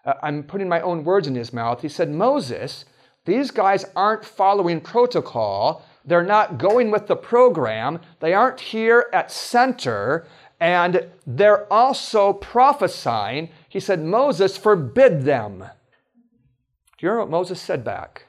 [0.06, 1.82] Uh, I'm putting my own words in his mouth.
[1.82, 2.86] He said, Moses,
[3.26, 5.86] these guys aren't following protocol.
[6.06, 8.00] They're not going with the program.
[8.20, 10.28] They aren't here at center.
[10.60, 13.50] And they're also prophesying.
[13.70, 15.60] He said, Moses, forbid them.
[15.60, 18.28] Do you remember what Moses said back?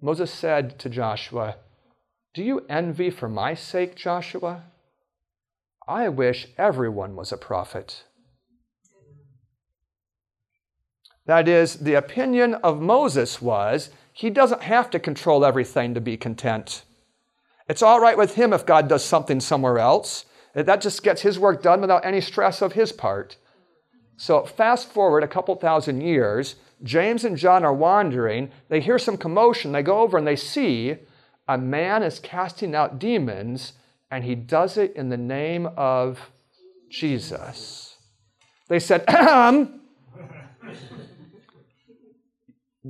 [0.00, 1.56] Moses said to Joshua,
[2.34, 4.64] Do you envy for my sake, Joshua?
[5.88, 8.04] I wish everyone was a prophet.
[11.26, 16.16] That is, the opinion of Moses was he doesn't have to control everything to be
[16.16, 16.84] content.
[17.68, 20.24] It's all right with him if God does something somewhere else.
[20.54, 23.36] That just gets his work done without any stress of his part.
[24.16, 28.50] So, fast forward a couple thousand years, James and John are wandering.
[28.68, 29.72] They hear some commotion.
[29.72, 30.96] They go over and they see
[31.46, 33.74] a man is casting out demons,
[34.16, 36.18] and he does it in the name of
[36.88, 37.98] Jesus.
[38.66, 39.04] They said,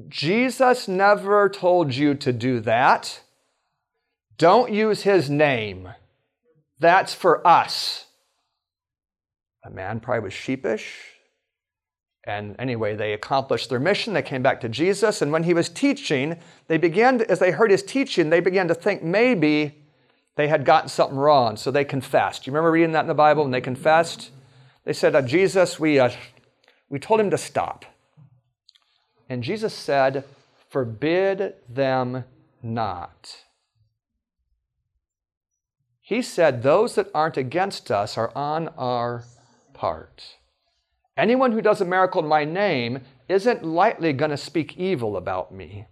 [0.08, 3.22] Jesus never told you to do that.
[4.38, 5.88] Don't use his name.
[6.78, 8.06] That's for us.
[9.64, 10.96] The man probably was sheepish.
[12.22, 14.14] And anyway, they accomplished their mission.
[14.14, 15.22] They came back to Jesus.
[15.22, 18.68] And when he was teaching, they began, to, as they heard his teaching, they began
[18.68, 19.82] to think maybe
[20.36, 21.56] they had gotten something wrong.
[21.56, 22.46] So they confessed.
[22.46, 24.30] You remember reading that in the Bible when they confessed?
[24.84, 26.10] They said, Jesus, we, uh,
[26.88, 27.84] we told him to stop.
[29.28, 30.24] And Jesus said,
[30.70, 32.24] Forbid them
[32.62, 33.44] not.
[36.00, 39.24] He said, Those that aren't against us are on our
[39.72, 40.36] part.
[41.16, 45.52] Anyone who does a miracle in my name isn't lightly going to speak evil about
[45.52, 45.86] me.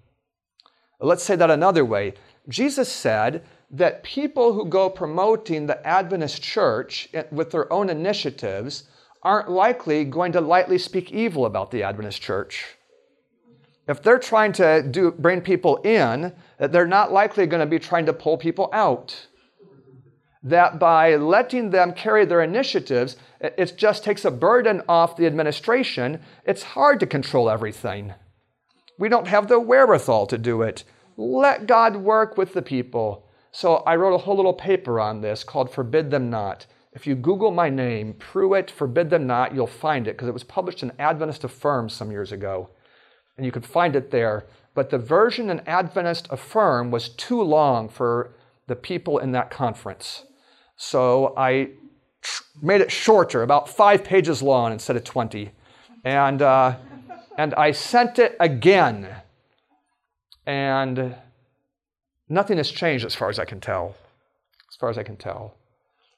[1.00, 2.14] Let's say that another way.
[2.48, 8.84] Jesus said that people who go promoting the Adventist church eh, with their own initiatives
[9.22, 12.76] aren't likely going to lightly speak evil about the Adventist church.
[13.88, 17.80] If they're trying to do, bring people in, eh, they're not likely going to be
[17.80, 19.26] trying to pull people out.
[20.44, 25.26] That by letting them carry their initiatives, eh, it just takes a burden off the
[25.26, 26.20] administration.
[26.44, 28.14] It's hard to control everything.
[29.00, 30.84] We don't have the wherewithal to do it.
[31.16, 33.23] Let God work with the people.
[33.54, 36.66] So I wrote a whole little paper on this called Forbid Them Not.
[36.92, 40.42] If you Google my name, Prewitt, Forbid Them Not, you'll find it because it was
[40.42, 42.70] published in Adventist Affirm some years ago
[43.36, 44.46] and you could find it there.
[44.74, 48.34] But the version in Adventist Affirm was too long for
[48.66, 50.24] the people in that conference.
[50.76, 51.70] So I
[52.60, 55.52] made it shorter, about five pages long instead of 20.
[56.02, 56.74] And, uh,
[57.38, 59.14] and I sent it again.
[60.44, 61.14] And
[62.28, 63.94] nothing has changed as far as I can tell.
[64.68, 65.54] As far as I can tell.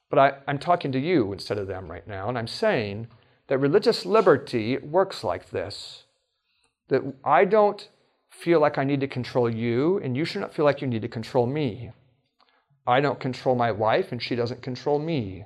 [0.09, 3.07] But I, I'm talking to you instead of them right now, and I'm saying
[3.47, 6.03] that religious liberty works like this
[6.89, 7.89] that I don't
[8.29, 11.01] feel like I need to control you, and you should not feel like you need
[11.01, 11.91] to control me.
[12.85, 15.45] I don't control my wife, and she doesn't control me.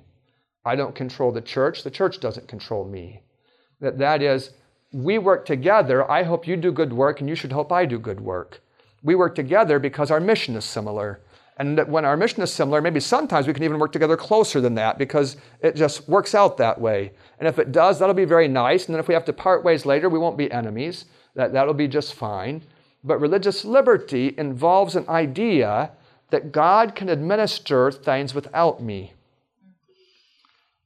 [0.64, 3.24] I don't control the church, the church doesn't control me.
[3.80, 4.52] That, that is,
[4.94, 6.10] we work together.
[6.10, 8.62] I hope you do good work, and you should hope I do good work.
[9.04, 11.22] We work together because our mission is similar.
[11.58, 14.76] And when our mission is similar, maybe sometimes we can even work together closer than
[14.76, 17.12] that because it just works out that way.
[17.40, 18.86] And if it does, that'll be very nice.
[18.86, 21.74] And then if we have to part ways later, we won't be enemies that, that'll
[21.74, 22.64] be just fine.
[23.04, 25.92] But religious liberty involves an idea
[26.30, 29.14] that God can administer things without me.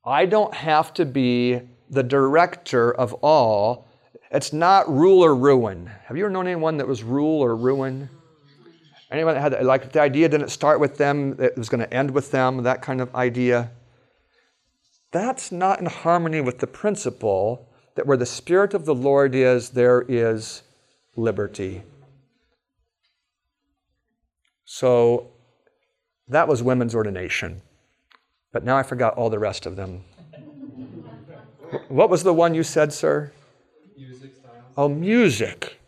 [0.03, 3.87] I don't have to be the director of all.
[4.31, 5.89] It's not rule or ruin.
[6.05, 8.09] Have you ever known anyone that was rule or ruin?
[9.11, 12.11] Anyone that had, like, the idea didn't start with them, it was going to end
[12.11, 13.71] with them, that kind of idea?
[15.11, 19.69] That's not in harmony with the principle that where the Spirit of the Lord is,
[19.69, 20.63] there is
[21.15, 21.83] liberty.
[24.65, 25.31] So
[26.27, 27.61] that was women's ordination.
[28.51, 30.03] But now I forgot all the rest of them.
[31.87, 33.31] what was the one you said, sir?
[34.77, 35.79] Oh, music.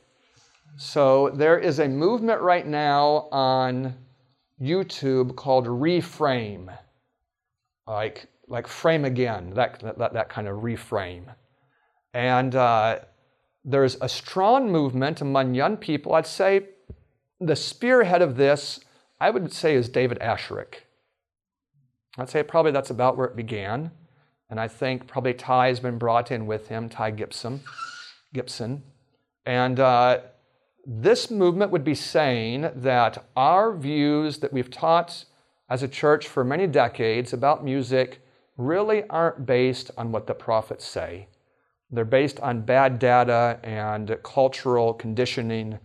[0.78, 3.96] So there is a movement right now on
[4.62, 6.74] YouTube called Reframe.
[7.86, 11.36] Like, like frame again, that, that, that kind of reframe.
[12.14, 13.00] And uh,
[13.66, 16.14] there's a strong movement among young people.
[16.14, 16.70] I'd say
[17.42, 18.80] the spearhead of this,
[19.20, 20.86] I would say, is David Asscherick.
[22.18, 23.92] I'd say probably that's about where it began.
[24.50, 27.60] And I think probably Ty has been brought in with him, Ty Gibson.
[28.34, 28.84] Gibson.
[29.46, 30.20] And uh,
[30.86, 35.26] this movement would be saying that our views that we've taught
[35.70, 38.22] as a church for many decades about music
[38.58, 41.28] really aren't based on what the prophets say.
[41.92, 45.80] They're based on bad data and cultural conditioning.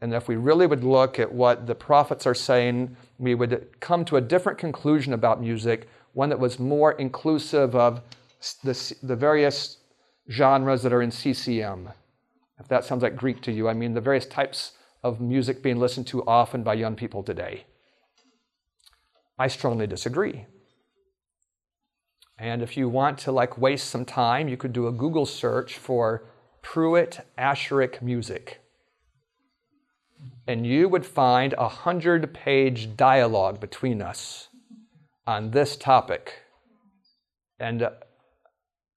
[0.00, 4.04] And if we really would look at what the prophets are saying, we would come
[4.06, 8.02] to a different conclusion about music, one that was more inclusive of
[8.62, 9.78] the, the various
[10.30, 11.90] genres that are in CCM.
[12.58, 14.72] If that sounds like Greek to you, I mean the various types
[15.02, 17.64] of music being listened to often by young people today.
[19.38, 20.46] I strongly disagree.
[22.38, 25.76] And if you want to like waste some time, you could do a Google search
[25.76, 26.24] for
[26.62, 28.60] Prewitt Asscherick music.
[30.46, 34.48] And you would find a hundred page dialogue between us
[35.26, 36.42] on this topic.
[37.60, 37.88] And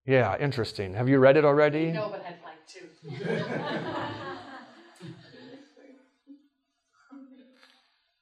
[0.06, 0.94] yeah, interesting.
[0.94, 1.92] Have you read it already?
[1.92, 2.80] No, but I'd like to.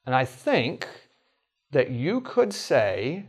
[0.06, 0.88] and I think
[1.72, 3.26] that you could say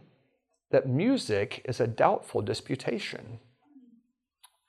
[0.71, 3.39] that music is a doubtful disputation.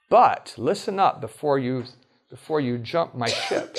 [0.10, 1.86] But listen up before you,
[2.30, 3.78] before you jump my ship.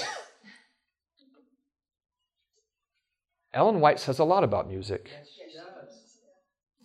[3.54, 5.10] Ellen White says a lot about music.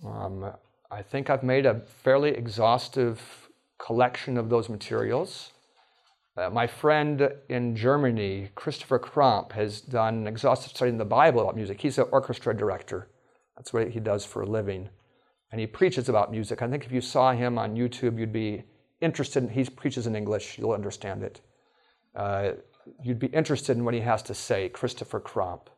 [0.06, 0.52] Um,
[0.90, 5.52] I think I've made a fairly exhaustive collection of those materials.
[6.36, 11.42] Uh, my friend in Germany, Christopher Kramp, has done an exhaustive study in the Bible
[11.42, 11.82] about music.
[11.82, 13.10] He's an orchestra director.
[13.56, 14.90] That's what he does for a living
[15.52, 16.62] and he preaches about music.
[16.62, 18.64] I think if you saw him on YouTube, you'd be
[19.02, 19.50] interested.
[19.50, 21.42] he preaches in English, you'll understand it.
[22.16, 22.52] Uh,
[23.04, 25.70] you'd be interested in what he has to say, Christopher Kramp.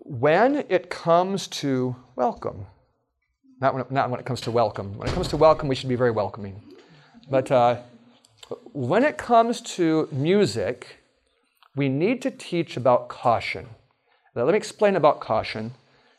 [0.00, 2.66] When it comes to welcome,
[3.60, 4.96] not when, not when it comes to welcome.
[4.96, 6.60] When it comes to welcome, we should be very welcoming.
[7.30, 7.78] But uh,
[8.72, 10.98] when it comes to music,
[11.74, 13.68] we need to teach about caution.
[14.34, 15.72] Now, let me explain about caution.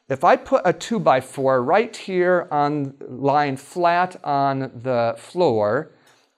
[0.08, 5.92] If I put a 2 by 4 right here on lying flat on the floor,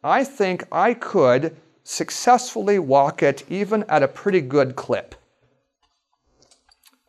[0.03, 5.15] I think I could successfully walk it even at a pretty good clip.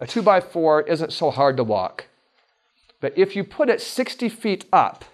[0.01, 2.07] A 2 by 4 isn't so hard to walk.
[3.01, 5.05] But if you put it 60 feet up,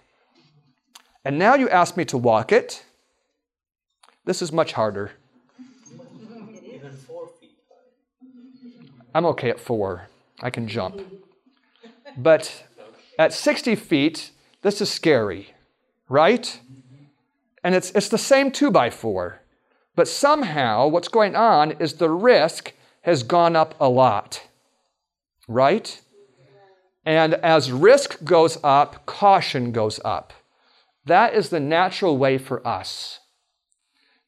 [1.24, 2.85] and now you ask me to walk it,
[4.24, 5.12] this is much harder.
[6.64, 7.57] Even four feet.
[9.14, 10.09] I'm okay at four.
[10.41, 11.01] I can jump.
[12.16, 12.64] But
[13.18, 14.30] at 60 feet,
[14.62, 15.55] this is scary,
[16.09, 16.61] right?
[17.62, 19.41] And it's, it's the same 2 by 4
[19.95, 22.72] But somehow, what's going on is the risk
[23.03, 24.43] has gone up a lot,
[25.47, 26.01] right?
[27.05, 30.32] And as risk goes up, caution goes up.
[31.05, 33.20] That is the natural way for us.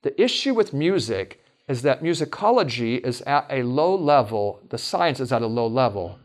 [0.03, 5.33] The issue with music is that musicology is at a low level, the science is
[5.33, 6.18] at a low level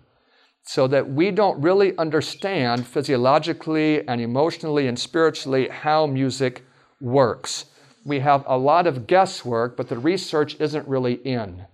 [0.64, 6.64] so that we don't really understand physiologically and emotionally and spiritually how music
[7.00, 7.66] works.
[8.06, 11.66] We have a lot of guesswork, but the research isn't really in.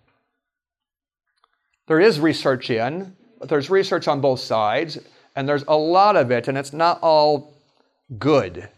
[1.87, 4.97] There is research in, there's research on both sides,
[5.35, 7.53] and there's a lot of it, and it's not all
[8.17, 8.69] good.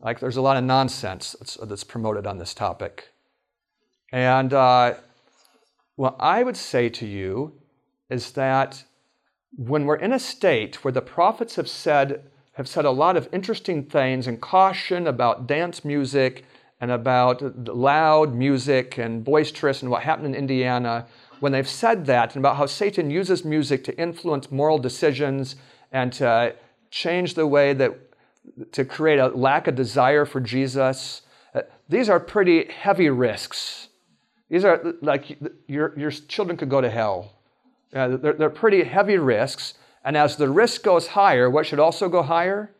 [0.00, 3.10] Like there's a lot of nonsense that's, that's promoted on this topic.
[4.12, 4.94] And uh,
[5.96, 7.52] what I would say to you
[8.08, 8.84] is that
[9.56, 13.28] when we're in a state where the prophets have said, have said a lot of
[13.32, 16.44] interesting things and caution about dance music
[16.80, 21.06] and about loud music and boisterous and what happened in Indiana,
[21.40, 25.56] when they've said that and about how Satan uses music to influence moral decisions
[25.92, 26.54] and to
[26.90, 27.98] change the way that
[28.72, 31.22] to create a lack of desire for Jesus,
[31.54, 33.88] uh, these are pretty heavy risks.
[34.48, 37.32] These are like your, your children could go to hell
[37.92, 39.74] they're, they're pretty heavy risks.
[40.04, 42.72] And as the risk goes higher, what should also go higher?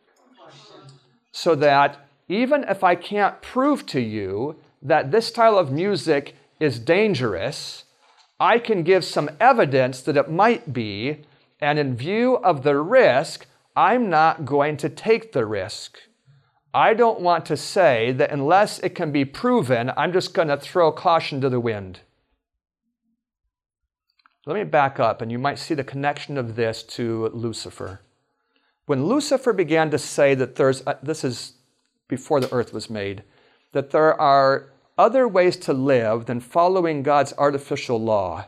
[1.31, 6.79] So that even if I can't prove to you that this style of music is
[6.79, 7.83] dangerous,
[8.41, 11.21] I can give some evidence that it might be.
[11.59, 15.99] And in view of the risk, I'm not going to take the risk.
[16.73, 20.57] I don't want to say that unless it can be proven, I'm just going to
[20.57, 21.99] throw caution to the wind.
[24.47, 28.01] Let me back up, and you might see the connection of this to Lucifer.
[28.87, 31.53] When Lucifer began to say that there's, uh, this is
[32.07, 33.21] before the earth was made,
[33.73, 38.45] that there are other ways to live than following God's artificial law.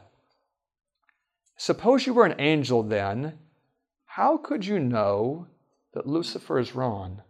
[1.57, 3.39] Suppose you were an angel then,
[4.05, 5.47] how could you know
[5.93, 7.21] that Lucifer is wrong?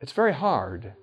[0.00, 0.94] It's very hard.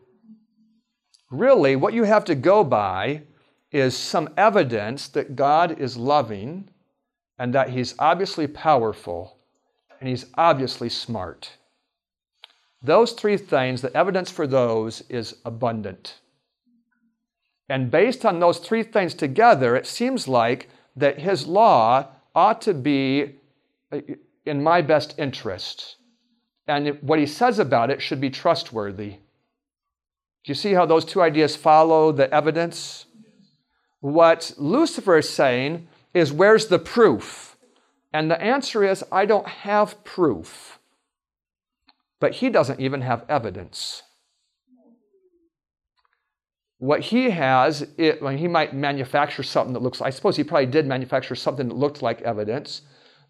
[1.29, 3.23] Really, what you have to go by
[3.71, 6.69] is some evidence that God is loving
[7.37, 9.37] and that He's obviously powerful
[9.99, 11.57] and He's obviously smart.
[12.81, 16.19] Those three things, the evidence for those is abundant.
[17.69, 22.73] And based on those three things together, it seems like that His law ought to
[22.73, 23.35] be
[23.91, 23.99] uh,
[24.45, 25.97] in my best interest.
[26.67, 29.09] And what He says about it should be trustworthy.
[29.09, 33.05] Do you see how those two ideas follow the evidence?
[33.99, 37.57] What Lucifer is saying is, Where's the proof?
[38.13, 40.76] And the answer is, I don't have proof.
[42.19, 44.03] But he doesn't even have evidence.
[46.79, 50.67] What he has, it, well, he might manufacture something that looks, I suppose he probably
[50.67, 52.81] did manufacture something that looked like evidence,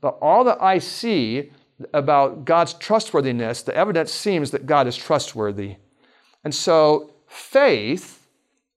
[0.02, 1.52] but all that I see
[1.94, 5.78] about God's trustworthiness, the evidence seems that God is trustworthy.
[6.44, 8.28] And so faith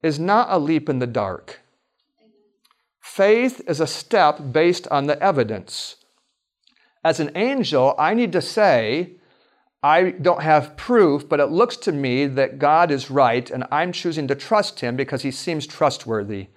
[0.02, 1.60] is not a leap in the dark.
[3.00, 5.96] Faith is a step based on the evidence.
[7.02, 9.14] As an angel, I need to say,
[9.82, 13.92] I don't have proof, but it looks to me that God is right, and I'm
[13.92, 16.48] choosing to trust Him because He seems trustworthy.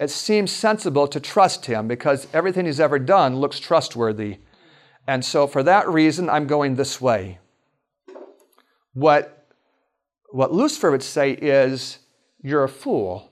[0.00, 4.38] It seems sensible to trust Him because everything He's ever done looks trustworthy.
[5.06, 7.38] And so, for that reason, I'm going this way.
[8.92, 9.46] What,
[10.30, 11.98] what Lucifer would say is,
[12.42, 13.30] You're a fool.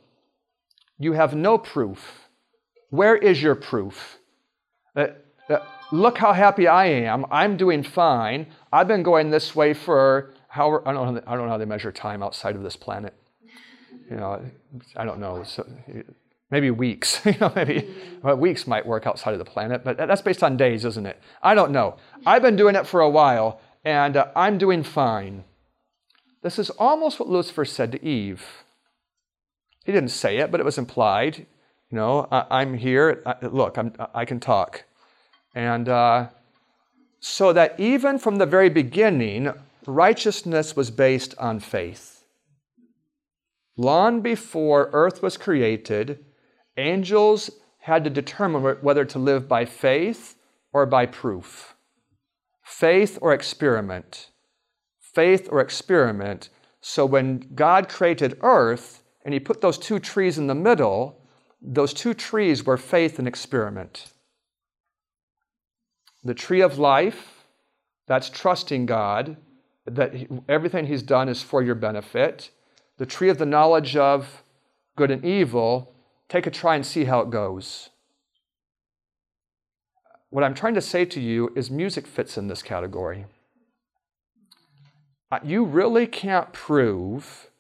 [0.99, 2.29] You have no proof.
[2.91, 4.19] Where is your proof?
[4.95, 5.09] Uh,
[5.51, 5.59] uh,
[5.91, 7.27] look how happy I am.
[7.31, 8.47] I'm doing fine.
[8.73, 11.65] I've been going this way for how I don't know, I don't know how they
[11.65, 13.15] measure time outside of this planet.
[14.11, 14.45] You know,
[14.97, 15.43] I don't know.
[15.45, 15.67] So,
[16.51, 17.21] maybe weeks.
[17.27, 17.93] you know, maybe
[18.23, 21.21] well, weeks might work outside of the planet, but that's based on days, isn't it?
[21.43, 21.97] I don't know.
[22.25, 25.45] I've been doing it for a while, and uh, I'm doing fine.
[26.43, 28.65] This is almost what Lucifer said to Eve.
[29.85, 31.47] He didn't say it, but it was implied.
[31.91, 33.23] You know, I, am here.
[33.27, 34.85] I, look, I'm, i can talk.
[35.55, 36.29] And uh,
[37.25, 39.49] so that even from the very beginning,
[39.87, 42.25] righteousness was based on faith.
[43.77, 46.25] Long before earth was created,
[46.77, 47.49] angels
[47.79, 50.35] had to determine whether to live by faith
[50.73, 51.77] or by proof.
[52.65, 54.31] Faith or experiment.
[54.99, 56.49] Faith or experiment.
[56.81, 61.23] So when God created earth and he put those two trees in the middle,
[61.61, 64.12] those two trees were faith and experiment.
[66.25, 67.45] The tree of life,
[68.07, 69.37] that's trusting God,
[69.87, 70.15] that
[70.49, 72.51] everything He's done is for your benefit.
[72.99, 74.43] The tree of the knowledge of
[74.97, 75.93] good and evil,
[76.29, 77.91] take a try and see how it goes.
[80.31, 83.27] What I'm trying to say to you is music fits in this category.
[85.31, 87.51] Uh, you really can't prove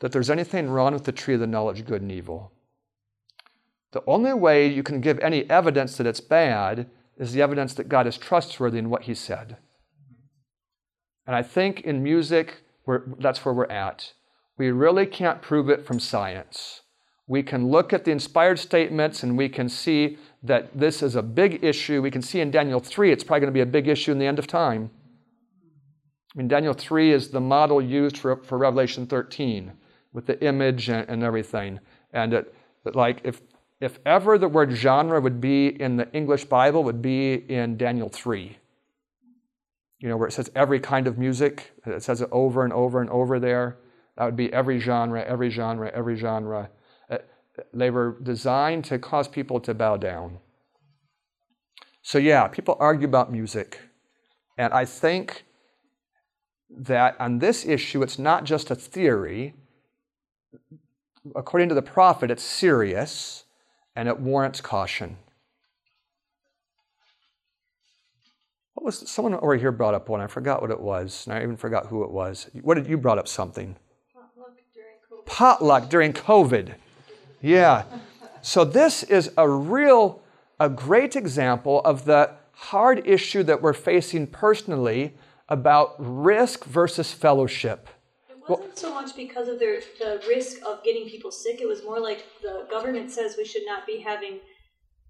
[0.00, 2.52] that there's anything wrong with the tree of the knowledge of good and evil.
[3.92, 6.88] The only way you can give any evidence that it's bad
[7.18, 9.56] is the evidence that God is trustworthy in what He said.
[11.26, 12.62] And I think in music,
[13.18, 14.12] that's where we're at.
[14.56, 16.82] We really can't prove it from science.
[17.26, 21.22] We can look at the inspired statements and we can see that this is a
[21.22, 22.00] big issue.
[22.00, 24.18] We can see in Daniel 3, it's probably going to be a big issue in
[24.18, 24.90] the end of time.
[26.34, 29.72] I mean, Daniel 3 is the model used for, for Revelation 13
[30.12, 31.80] with the image and, and everything.
[32.12, 32.54] And it,
[32.94, 33.42] like, if
[33.80, 38.08] if ever the word genre would be in the English Bible, would be in Daniel
[38.08, 38.58] 3.
[40.00, 43.00] You know, where it says every kind of music, it says it over and over
[43.00, 43.78] and over there.
[44.16, 46.70] That would be every genre, every genre, every genre.
[47.08, 47.18] Uh,
[47.72, 50.38] they were designed to cause people to bow down.
[52.02, 53.80] So, yeah, people argue about music.
[54.56, 55.44] And I think
[56.70, 59.54] that on this issue, it's not just a theory.
[61.36, 63.44] According to the prophet, it's serious
[63.98, 65.16] and it warrants caution.
[68.74, 70.20] What was someone over here brought up one?
[70.20, 72.48] I forgot what it was, and I even forgot who it was.
[72.62, 73.74] What did you brought up something?
[74.14, 75.26] Potluck during COVID.
[75.26, 76.74] Potluck during COVID.
[77.42, 77.82] Yeah.
[78.40, 80.22] So this is a real,
[80.60, 85.14] a great example of the hard issue that we're facing personally
[85.48, 87.88] about risk versus fellowship
[88.48, 91.60] wasn't so much because of their the risk of getting people sick.
[91.60, 94.40] It was more like the government says we should not be having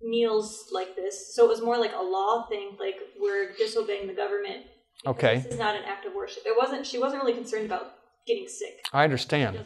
[0.03, 1.35] meals like this.
[1.35, 4.67] So it was more like a law thing, like we're disobeying the government.
[5.07, 5.37] Okay.
[5.39, 6.43] This is not an act of worship.
[6.47, 6.87] It wasn't.
[6.87, 7.95] She wasn't really concerned about
[8.27, 8.81] getting sick.
[8.93, 9.59] I understand.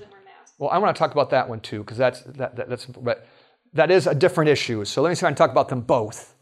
[0.58, 3.26] Well, I want to talk about that one too, because that's that, that, that's but
[3.72, 4.84] that is a different issue.
[4.84, 6.34] So let me see if I can talk about them both.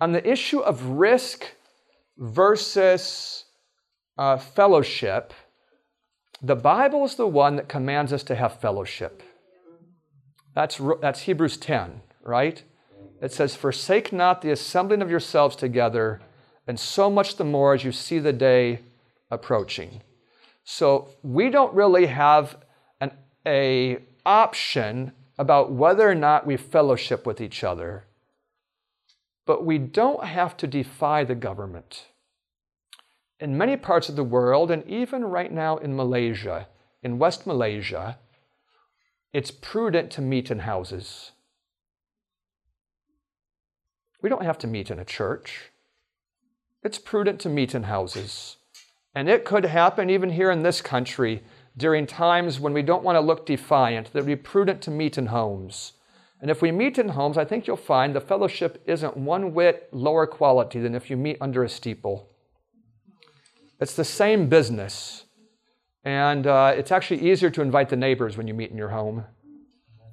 [0.00, 1.44] On the issue of risk
[2.18, 3.44] versus
[4.18, 5.34] uh, fellowship,
[6.42, 9.22] The Bible is the one that commands us to have fellowship.
[10.54, 12.62] That's, that's Hebrews 10, right?
[13.20, 16.20] It says, Forsake not the assembling of yourselves together,
[16.66, 18.80] and so much the more as you see the day
[19.30, 20.00] approaching.
[20.64, 22.56] So we don't really have
[23.00, 23.12] an
[23.46, 28.04] a option about whether or not we fellowship with each other.
[29.46, 32.06] But we don't have to defy the government.
[33.40, 36.68] In many parts of the world, and even right now in Malaysia,
[37.02, 38.18] in West Malaysia,
[39.32, 41.32] it's prudent to meet in houses.
[44.20, 45.70] We don't have to meet in a church.
[46.82, 48.58] It's prudent to meet in houses.
[49.14, 51.42] And it could happen even here in this country
[51.74, 54.90] during times when we don't want to look defiant, that it would be prudent to
[54.90, 55.94] meet in homes.
[56.42, 59.88] And if we meet in homes, I think you'll find the fellowship isn't one whit
[59.92, 62.29] lower quality than if you meet under a steeple.
[63.80, 65.24] It's the same business.
[66.04, 69.24] And uh, it's actually easier to invite the neighbors when you meet in your home.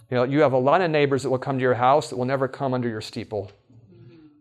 [0.10, 2.18] You know, you have a lot of neighbors that will come to your house that
[2.18, 3.52] will never come under your steeple.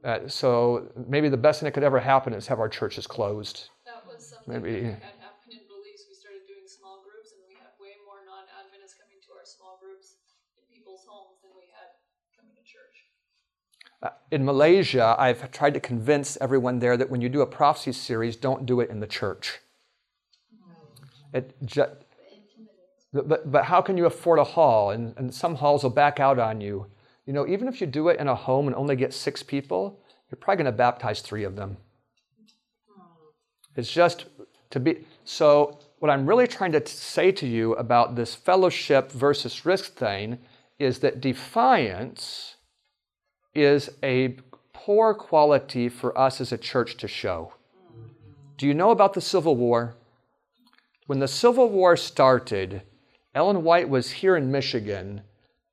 [0.05, 3.71] Uh, so maybe the best thing that could ever happen is have our churches closed.
[3.85, 4.95] That was something maybe.
[4.95, 6.07] that happened in Belize.
[6.07, 9.83] We started doing small groups, and we had way more non-Adventists coming to our small
[9.83, 10.23] groups
[10.55, 11.99] in people's homes than we had
[12.39, 13.11] coming to church.
[13.96, 17.47] Uh, Uh, in Malaysia, I've tried to convince everyone there that when you do a
[17.47, 19.59] prophecy series, don't do it in the church.
[21.33, 21.91] It just,
[23.13, 24.91] but, but how can you afford a hall?
[24.91, 26.87] And, and some halls will back out on you.
[27.27, 29.99] You know, even if you do it in a home and only get six people,
[30.31, 31.77] you're probably going to baptize three of them.
[33.75, 34.27] It's just
[34.71, 35.05] to be.
[35.25, 40.39] So, what I'm really trying to say to you about this fellowship versus risk thing
[40.79, 42.56] is that defiance
[43.57, 44.37] is a
[44.73, 47.53] poor quality for us as a church to show.
[48.57, 49.95] Do you know about the Civil War?
[51.07, 52.83] When the Civil War started,
[53.35, 55.23] Ellen White was here in Michigan,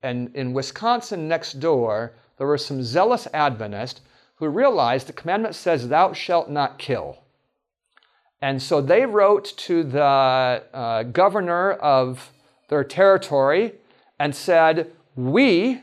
[0.01, 4.01] and in Wisconsin next door, there were some zealous Adventists
[4.35, 7.19] who realized the commandment says, Thou shalt not kill.
[8.41, 12.31] And so they wrote to the uh, governor of
[12.67, 13.75] their territory
[14.19, 15.81] and said, We,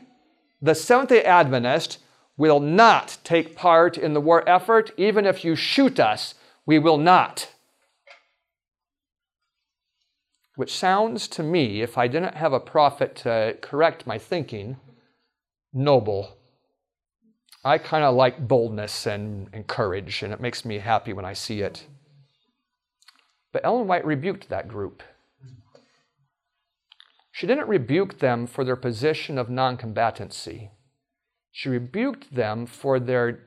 [0.61, 1.99] the Seventh day Adventist,
[2.37, 4.91] will not take part in the war effort.
[4.97, 6.33] Even if you shoot us,
[6.65, 7.49] we will not
[10.61, 14.77] which sounds to me, if I didn't have a prophet to correct my thinking,
[15.73, 16.37] noble.
[17.63, 21.33] I kind of like boldness and, and courage, and it makes me happy when I
[21.33, 21.87] see it.
[23.51, 25.01] But Ellen White rebuked that group.
[27.31, 30.71] She didn't rebuke them for their position of non combatancy.
[31.51, 33.39] She rebuked them for their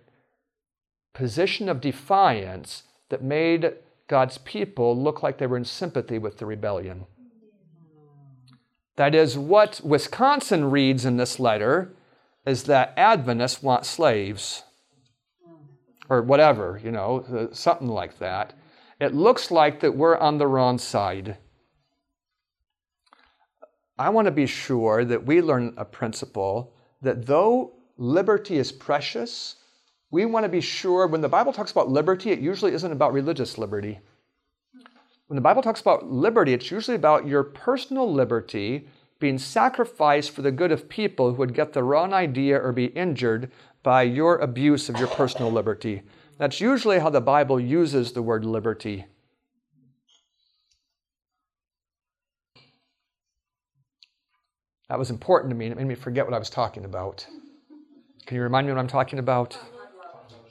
[1.13, 3.75] position of defiance that made
[4.09, 7.07] God's people look like they were in sympathy with the rebellion.
[8.97, 11.95] That is, what Wisconsin reads in this letter
[12.47, 14.63] is that Adventists want slaves,
[16.09, 18.53] or whatever, you know, something like that.
[19.01, 21.39] It looks like that we're on the wrong side.
[23.97, 26.73] I want to be sure that we learn a principle
[27.03, 29.57] that though liberty is precious,
[30.11, 33.13] we want to be sure when the Bible talks about liberty, it usually isn't about
[33.13, 34.01] religious liberty.
[35.29, 38.89] When the Bible talks about liberty, it's usually about your personal liberty
[39.21, 42.87] being sacrificed for the good of people who would get the wrong idea or be
[42.87, 43.51] injured
[43.83, 46.03] by your abuse of your personal liberty.
[46.37, 49.07] That's usually how the Bible uses the word liberty.
[54.95, 55.67] That was important to me.
[55.67, 57.27] It made me forget what I was talking about.
[58.27, 59.59] Can you remind me what I'm talking about?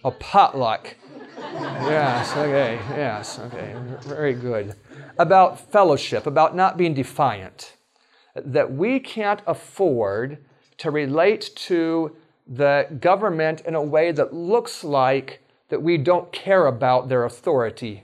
[0.04, 0.98] A potluck.
[1.38, 4.76] yes, okay, yes, okay, very good.
[5.18, 7.78] About fellowship, about not being defiant.
[8.36, 10.40] That we can't afford
[10.80, 12.14] to relate to
[12.46, 15.40] the government in a way that looks like
[15.70, 18.04] that we don't care about their authority.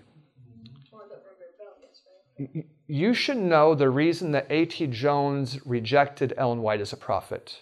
[2.91, 4.87] You should know the reason that A.T.
[4.87, 7.61] Jones rejected Ellen White as a prophet.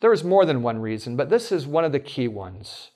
[0.00, 2.90] There is more than one reason, but this is one of the key ones.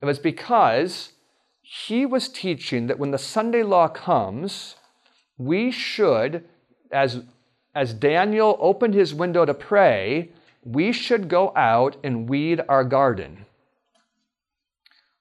[0.00, 1.12] It was because
[1.60, 4.76] he was teaching that when the Sunday law comes,
[5.36, 6.46] we should,
[6.90, 7.20] as,
[7.74, 10.30] as Daniel opened his window to pray,
[10.64, 13.44] we should go out and weed our garden.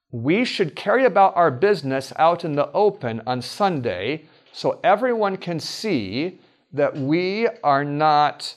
[0.09, 4.23] We should carry about our business out in the open on Sunday
[4.55, 6.39] so everyone can see
[6.71, 8.55] that we are not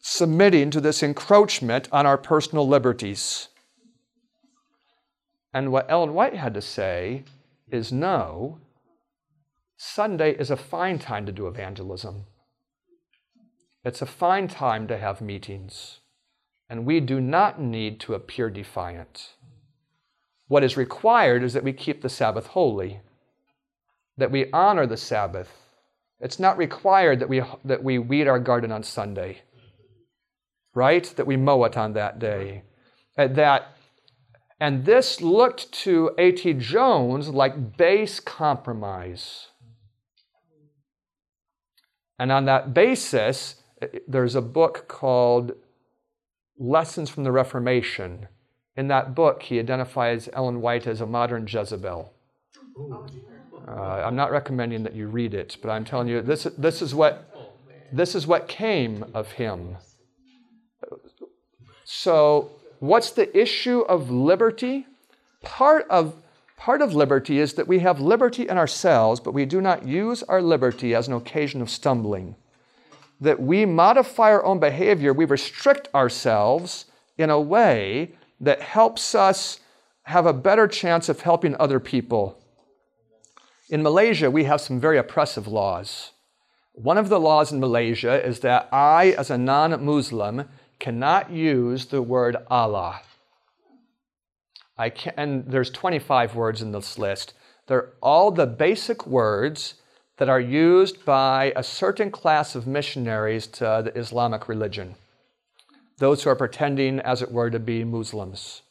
[0.00, 3.46] submitting to this encroachment on our personal liberties.
[5.54, 7.22] And what Ellen White had to say
[7.70, 8.58] is no,
[9.76, 12.24] Sunday is a fine time to do evangelism.
[13.84, 16.00] It's a fine time to have meetings.
[16.68, 19.34] And we do not need to appear defiant.
[20.48, 23.02] What is required is that we keep the Sabbath holy,
[24.16, 25.50] that we honor the Sabbath.
[26.20, 29.42] It's not required that we, that we weed our garden on Sunday,
[30.74, 31.04] right?
[31.16, 32.62] That we mow it on that day.
[33.16, 33.76] That,
[34.58, 36.54] and this looked to A.T.
[36.54, 39.48] Jones like base compromise.
[42.18, 43.56] And on that basis,
[44.08, 45.52] there's a book called
[46.58, 48.28] Lessons from the Reformation.
[48.74, 52.12] In that book, he identifies Ellen White as a modern Jezebel.
[53.66, 56.94] Uh, I'm not recommending that you read it, but I'm telling you, this, this, is
[56.94, 57.34] what,
[57.92, 59.76] this is what came of him.
[61.84, 64.86] So, what's the issue of liberty?
[65.42, 66.14] Part of,
[66.56, 70.22] part of liberty is that we have liberty in ourselves, but we do not use
[70.24, 72.36] our liberty as an occasion of stumbling
[73.20, 76.86] that we modify our own behavior, we restrict ourselves
[77.16, 79.60] in a way that helps us
[80.02, 82.38] have a better chance of helping other people.
[83.68, 86.12] In Malaysia, we have some very oppressive laws.
[86.72, 90.48] One of the laws in Malaysia is that I, as a non Muslim,
[90.78, 93.00] cannot use the word Allah.
[94.78, 97.32] I can, and there's 25 words in this list.
[97.66, 99.74] They're all the basic words
[100.18, 104.94] that are used by a certain class of missionaries to the Islamic religion,
[105.98, 108.62] those who are pretending, as it were, to be Muslims.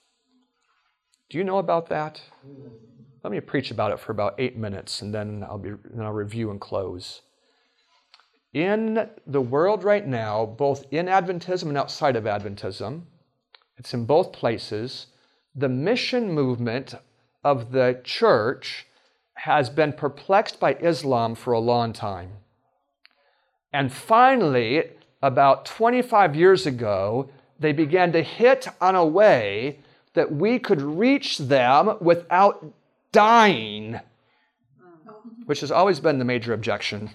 [1.30, 2.22] Do you know about that?
[3.26, 6.14] Let me preach about it for about eight minutes, and then I'll, be, then I'll
[6.14, 7.24] review and close.
[8.54, 13.02] In the world right now, both in Adventism and outside of Adventism,
[13.80, 15.08] it's in both places,
[15.56, 16.94] the mission movement
[17.44, 18.86] of the church
[19.34, 22.30] has been perplexed by Islam for a long time.
[23.74, 24.84] And finally,
[25.24, 29.80] about 25 years ago, they began to hit on a way
[30.14, 32.64] that we could reach them without
[33.16, 33.98] dying,
[35.08, 35.14] oh.
[35.46, 37.10] which has always been the major objection.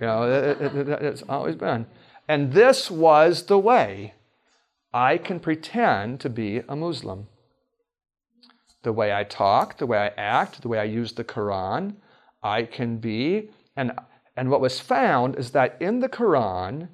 [0.00, 1.86] You know, it, it, it, it's always been.
[2.28, 4.14] And this was the way
[4.94, 7.26] I can pretend to be a Muslim
[8.82, 11.94] the way I talk, the way I act, the way I use the Quran.
[12.42, 13.50] I can be.
[13.76, 13.92] And,
[14.36, 16.88] and what was found is that in the Quran,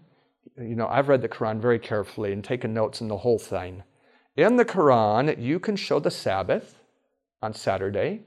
[0.58, 3.82] you know, I've read the Quran very carefully and taken notes in the whole thing.
[4.36, 6.77] In the Quran, you can show the Sabbath
[7.42, 8.22] on Saturday.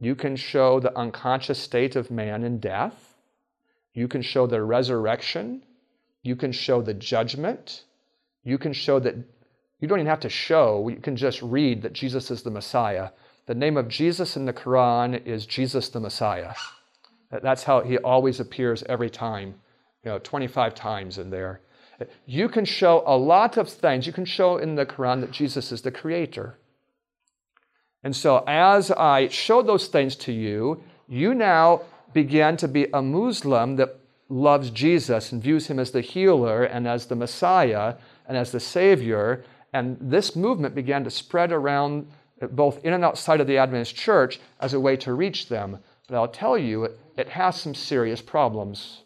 [0.00, 3.14] You can show the unconscious state of man in death.
[3.92, 5.62] You can show the resurrection.
[6.22, 7.84] You can show the judgment.
[8.42, 9.16] You can show that
[9.80, 13.10] you don't even have to show, you can just read that Jesus is the Messiah.
[13.46, 16.54] The name of Jesus in the Quran is Jesus the Messiah.
[17.30, 19.56] That's how he always appears every time,
[20.02, 21.60] you know, 25 times in there.
[22.24, 24.06] You can show a lot of things.
[24.06, 26.56] You can show in the Quran that Jesus is the creator.
[28.04, 31.80] And so, as I show those things to you, you now
[32.12, 33.98] began to be a Muslim that
[34.28, 37.94] loves Jesus and views him as the healer and as the Messiah
[38.28, 39.44] and as the Savior.
[39.72, 42.06] And this movement began to spread around
[42.40, 45.78] uh, both in and outside of the Adventist church as a way to reach them.
[46.06, 49.02] But I'll tell you, it, it has some serious problems.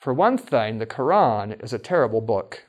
[0.00, 2.64] For one thing, the Quran is a terrible book.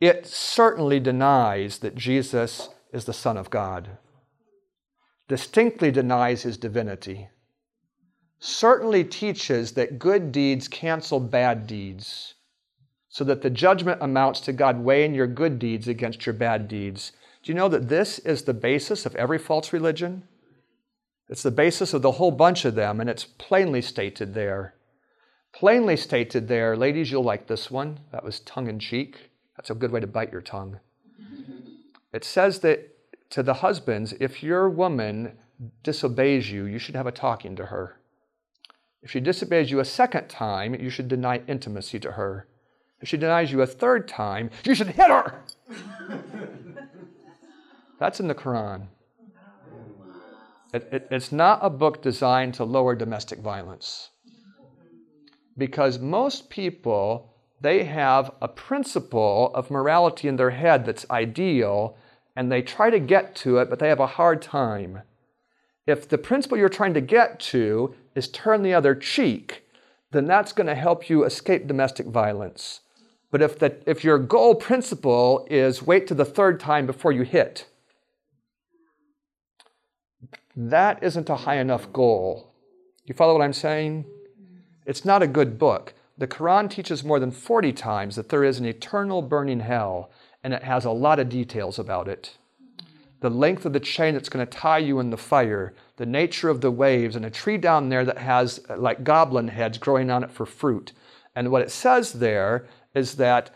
[0.00, 3.98] It certainly denies that Jesus is the Son of God,
[5.28, 7.28] distinctly denies his divinity,
[8.38, 12.34] certainly teaches that good deeds cancel bad deeds
[13.10, 17.12] so that the judgment amounts to God weighing your good deeds against your bad deeds.
[17.42, 20.22] Do you know that this is the basis of every false religion?
[21.28, 24.74] It's the basis of the whole bunch of them, and it's plainly stated there.
[25.52, 28.00] Plainly stated there, ladies, you'll like this one.
[28.12, 29.29] That was tongue in cheek.
[29.60, 30.80] That's a good way to bite your tongue.
[32.14, 32.96] It says that
[33.28, 35.36] to the husbands, if your woman
[35.82, 38.00] disobeys you, you should have a talking to her.
[39.02, 42.48] If she disobeys you a second time, you should deny intimacy to her.
[43.02, 45.42] If she denies you a third time, you should hit her.
[47.98, 48.86] That's in the Quran.
[50.72, 54.08] It, it, it's not a book designed to lower domestic violence.
[55.58, 57.29] Because most people,
[57.60, 61.96] they have a principle of morality in their head that's ideal,
[62.34, 65.02] and they try to get to it, but they have a hard time.
[65.86, 69.64] If the principle you're trying to get to is turn the other cheek,
[70.12, 72.80] then that's going to help you escape domestic violence.
[73.30, 77.22] But if, the, if your goal principle is wait to the third time before you
[77.22, 77.66] hit,
[80.56, 82.52] that isn't a high enough goal.
[83.04, 84.04] You follow what I'm saying?
[84.84, 85.94] It's not a good book.
[86.20, 90.10] The Quran teaches more than 40 times that there is an eternal burning hell,
[90.44, 92.36] and it has a lot of details about it.
[93.20, 96.50] The length of the chain that's going to tie you in the fire, the nature
[96.50, 100.22] of the waves, and a tree down there that has like goblin heads growing on
[100.22, 100.92] it for fruit.
[101.34, 103.54] And what it says there is that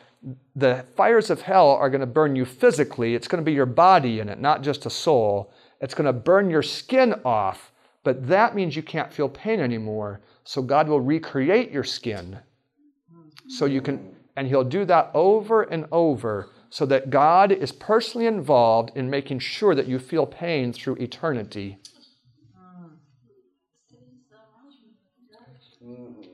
[0.56, 3.14] the fires of hell are going to burn you physically.
[3.14, 5.52] It's going to be your body in it, not just a soul.
[5.82, 7.72] It's going to burn your skin off,
[8.04, 10.22] but that means you can't feel pain anymore.
[10.44, 12.38] So God will recreate your skin.
[13.48, 18.26] So you can, and He'll do that over and over so that God is personally
[18.26, 21.78] involved in making sure that you feel pain through eternity.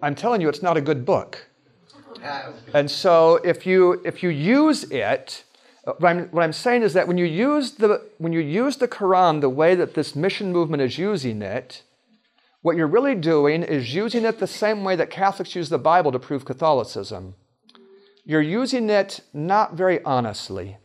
[0.03, 1.47] I'm telling you, it's not a good book.
[2.73, 5.45] And so if you if you use it,
[5.85, 8.89] what I'm, what I'm saying is that when you use the when you use the
[8.89, 11.83] Quran the way that this mission movement is using it,
[12.63, 16.13] what you're really doing is using it the same way that Catholics use the Bible
[16.13, 17.35] to prove Catholicism.
[18.25, 20.77] You're using it not very honestly.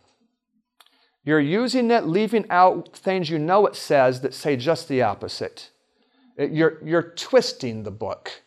[1.23, 5.71] You're using it leaving out things you know it says that say just the opposite.
[6.37, 8.43] You're, you're twisting the book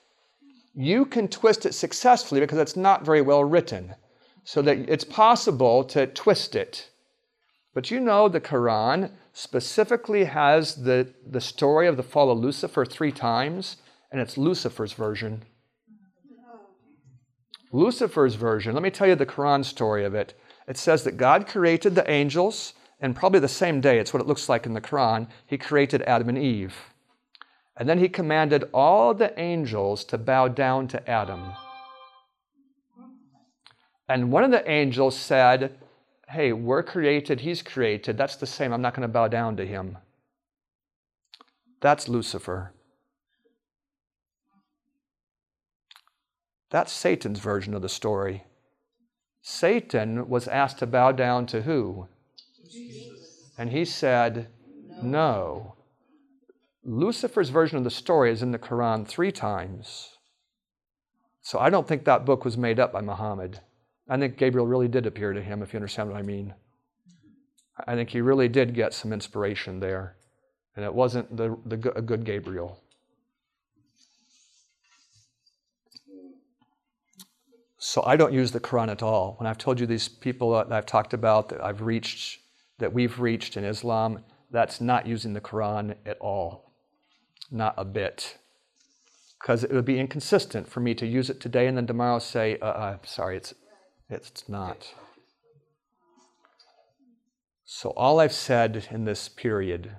[0.79, 3.97] you can twist it successfully because it's not very well written,
[4.45, 6.89] so that it's possible to twist it.
[7.75, 12.85] But you know, the Quran specifically has the, the story of the fall of Lucifer
[12.85, 13.77] three times,
[14.11, 15.45] and it's Lucifer's version.
[17.71, 20.37] Lucifer's version, let me tell you the Quran story of it.
[20.67, 24.27] It says that God created the angels, and probably the same day, it's what it
[24.27, 26.75] looks like in the Quran, He created Adam and Eve.
[27.77, 31.53] And then he commanded all the angels to bow down to Adam.
[34.09, 35.79] And one of the angels said,
[36.31, 38.19] Hey, we're created, he's created.
[38.19, 38.73] That's the same.
[38.73, 39.97] I'm not going to bow down to him.
[41.81, 42.73] That's Lucifer.
[46.71, 48.45] That's Satan's version of the story.
[49.41, 52.09] Satan was asked to bow down to who?
[52.71, 53.53] Jesus.
[53.57, 54.49] And he said,
[55.03, 55.03] no.
[55.03, 55.75] no.
[56.85, 60.19] Lucifer's version of the story is in the Quran three times.
[61.41, 63.61] So I don't think that book was made up by Muhammad.
[64.09, 66.55] I think Gabriel really did appear to him, if you understand what I mean.
[67.87, 70.17] I think he really did get some inspiration there.
[70.77, 72.81] And it wasn't the, the, a good Gabriel.
[77.79, 79.35] So I don't use the Quran at all.
[79.39, 82.41] When I've told you these people that I've talked about, that I've reached,
[82.79, 86.73] that we've reached in Islam, that's not using the Quran at all.
[87.51, 88.39] Not a bit.
[89.41, 92.59] Because it would be inconsistent for me to use it today and then tomorrow say,
[92.61, 93.55] uh, uh, sorry, it's,
[94.09, 94.95] it's not.
[97.65, 99.93] So all I've said in this period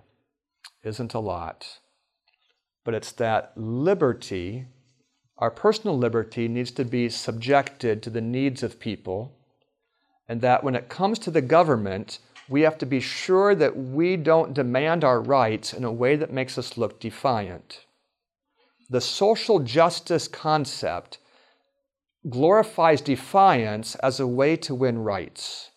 [0.83, 1.79] isn't a lot,
[2.83, 4.65] but it's that liberty,
[5.37, 9.35] our personal liberty, needs to be subjected to the needs of people,
[10.27, 14.17] and that when it comes to the government, we have to be sure that we
[14.17, 17.85] don't demand our rights in a way that makes us look defiant.
[18.89, 21.19] The social justice concept
[22.27, 25.71] glorifies defiance as a way to win rights.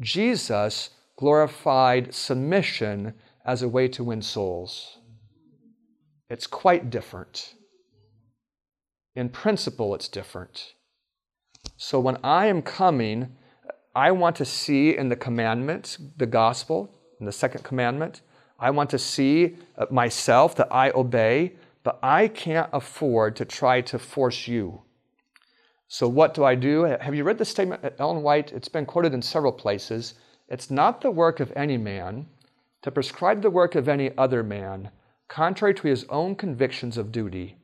[0.00, 3.14] Jesus glorified submission
[3.44, 4.98] as a way to win souls.
[6.28, 7.54] It's quite different.
[9.16, 10.74] In principle, it's different.
[11.76, 13.36] So when I am coming
[13.94, 18.22] I want to see in the commandments, the gospel, in the second commandment,
[18.58, 21.52] I want to see uh, myself that I obey,
[21.84, 24.82] but I can't afford to try to force you.
[25.88, 26.84] So, what do I do?
[26.84, 28.52] Have you read the statement at Ellen White?
[28.52, 30.14] It's been quoted in several places.
[30.48, 32.26] It's not the work of any man
[32.84, 34.90] to prescribe the work of any other man,
[35.26, 37.56] contrary to his own convictions of duty.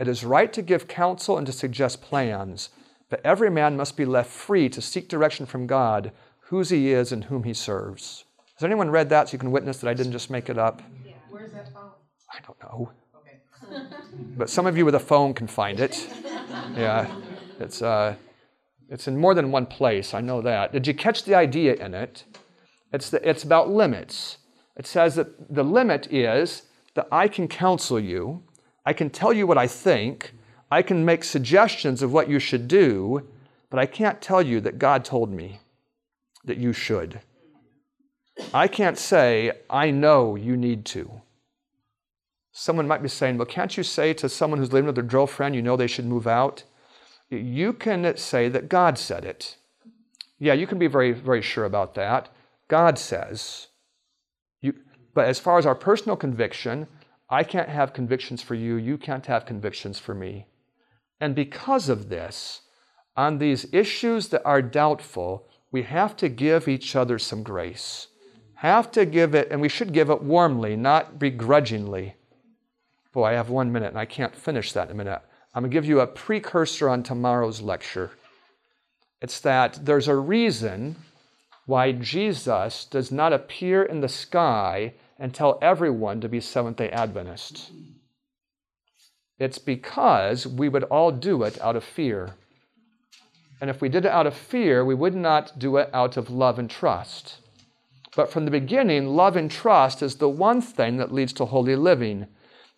[0.00, 2.70] It is right to give counsel and to suggest plans,
[3.08, 7.12] but every man must be left free to seek direction from God, whose he is
[7.12, 8.24] and whom he serves.
[8.56, 10.82] Has anyone read that so you can witness that I didn't just make it up?
[11.04, 11.12] Yeah.
[11.30, 11.90] Where's that phone?
[12.32, 12.90] I don't know.
[13.16, 13.86] Okay.
[14.36, 16.08] but some of you with a phone can find it.
[16.76, 17.06] Yeah.
[17.58, 18.14] It's, uh,
[18.88, 20.14] it's in more than one place.
[20.14, 20.72] I know that.
[20.72, 22.24] Did you catch the idea in it?
[22.92, 24.38] It's, the, it's about limits.
[24.76, 26.62] It says that the limit is
[26.94, 28.42] that I can counsel you,
[28.86, 30.32] I can tell you what I think,
[30.70, 33.28] I can make suggestions of what you should do,
[33.70, 35.60] but I can't tell you that God told me
[36.44, 37.20] that you should.
[38.54, 41.20] I can't say, I know you need to.
[42.52, 45.54] Someone might be saying, Well, can't you say to someone who's living with their girlfriend,
[45.54, 46.64] you know they should move out?
[47.30, 49.56] You can say that God said it.
[50.38, 52.28] Yeah, you can be very, very sure about that.
[52.68, 53.68] God says.
[54.60, 54.74] You,
[55.14, 56.86] But as far as our personal conviction,
[57.28, 60.46] I can't have convictions for you, you can't have convictions for me.
[61.20, 62.62] And because of this,
[63.16, 68.06] on these issues that are doubtful, we have to give each other some grace.
[68.54, 72.14] Have to give it, and we should give it warmly, not begrudgingly.
[73.12, 75.22] Boy, I have one minute and I can't finish that in a minute.
[75.54, 78.10] I'm going to give you a precursor on tomorrow's lecture.
[79.20, 80.96] It's that there's a reason
[81.66, 86.90] why Jesus does not appear in the sky and tell everyone to be Seventh day
[86.90, 87.70] Adventists.
[89.38, 92.34] It's because we would all do it out of fear.
[93.60, 96.30] And if we did it out of fear, we would not do it out of
[96.30, 97.38] love and trust.
[98.16, 101.76] But from the beginning, love and trust is the one thing that leads to holy
[101.76, 102.26] living.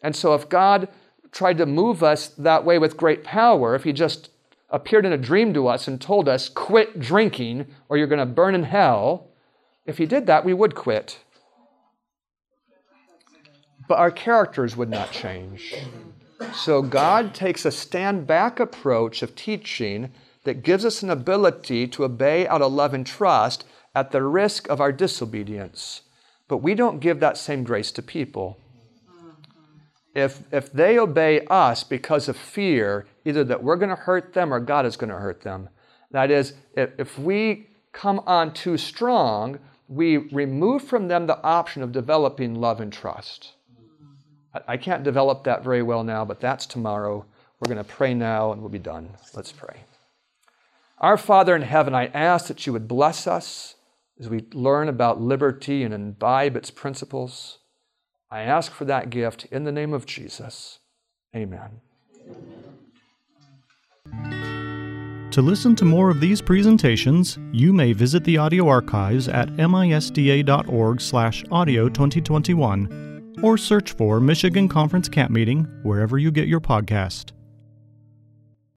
[0.03, 0.89] And so if God
[1.33, 4.31] tried to move us that way with great power, if He just
[4.71, 8.27] appeared in a dream to us and told us, quit drinking or you're going to
[8.27, 9.29] burn in hell,
[9.87, 11.19] if He did that, we would quit.
[13.89, 15.75] But our characters would not change.
[16.55, 20.13] So God takes a stand back approach of teaching
[20.45, 24.69] that gives us an ability to obey out of love and trust at the risk
[24.69, 26.03] of our disobedience.
[26.49, 28.59] But we don't give that same grace to people.
[30.15, 34.53] If, if they obey us because of fear, either that we're going to hurt them
[34.53, 35.69] or God is going to hurt them.
[36.11, 41.83] That is, if, if we come on too strong, we remove from them the option
[41.83, 43.53] of developing love and trust.
[44.55, 47.25] I, I can't develop that very well now, but that's tomorrow.
[47.61, 49.11] We're going to pray now and we'll be done.
[49.35, 49.85] Let's pray.
[50.99, 53.77] Our Father in heaven, I ask that you would bless us
[54.19, 57.60] as we learn about liberty and imbibe its principles.
[58.31, 60.79] I ask for that gift in the name of Jesus.
[61.35, 61.81] Amen.
[65.33, 71.89] To listen to more of these presentations, you may visit the audio archives at misda.org/audio
[71.89, 77.33] 2021 or search for Michigan Conference Camp Meeting wherever you get your podcast.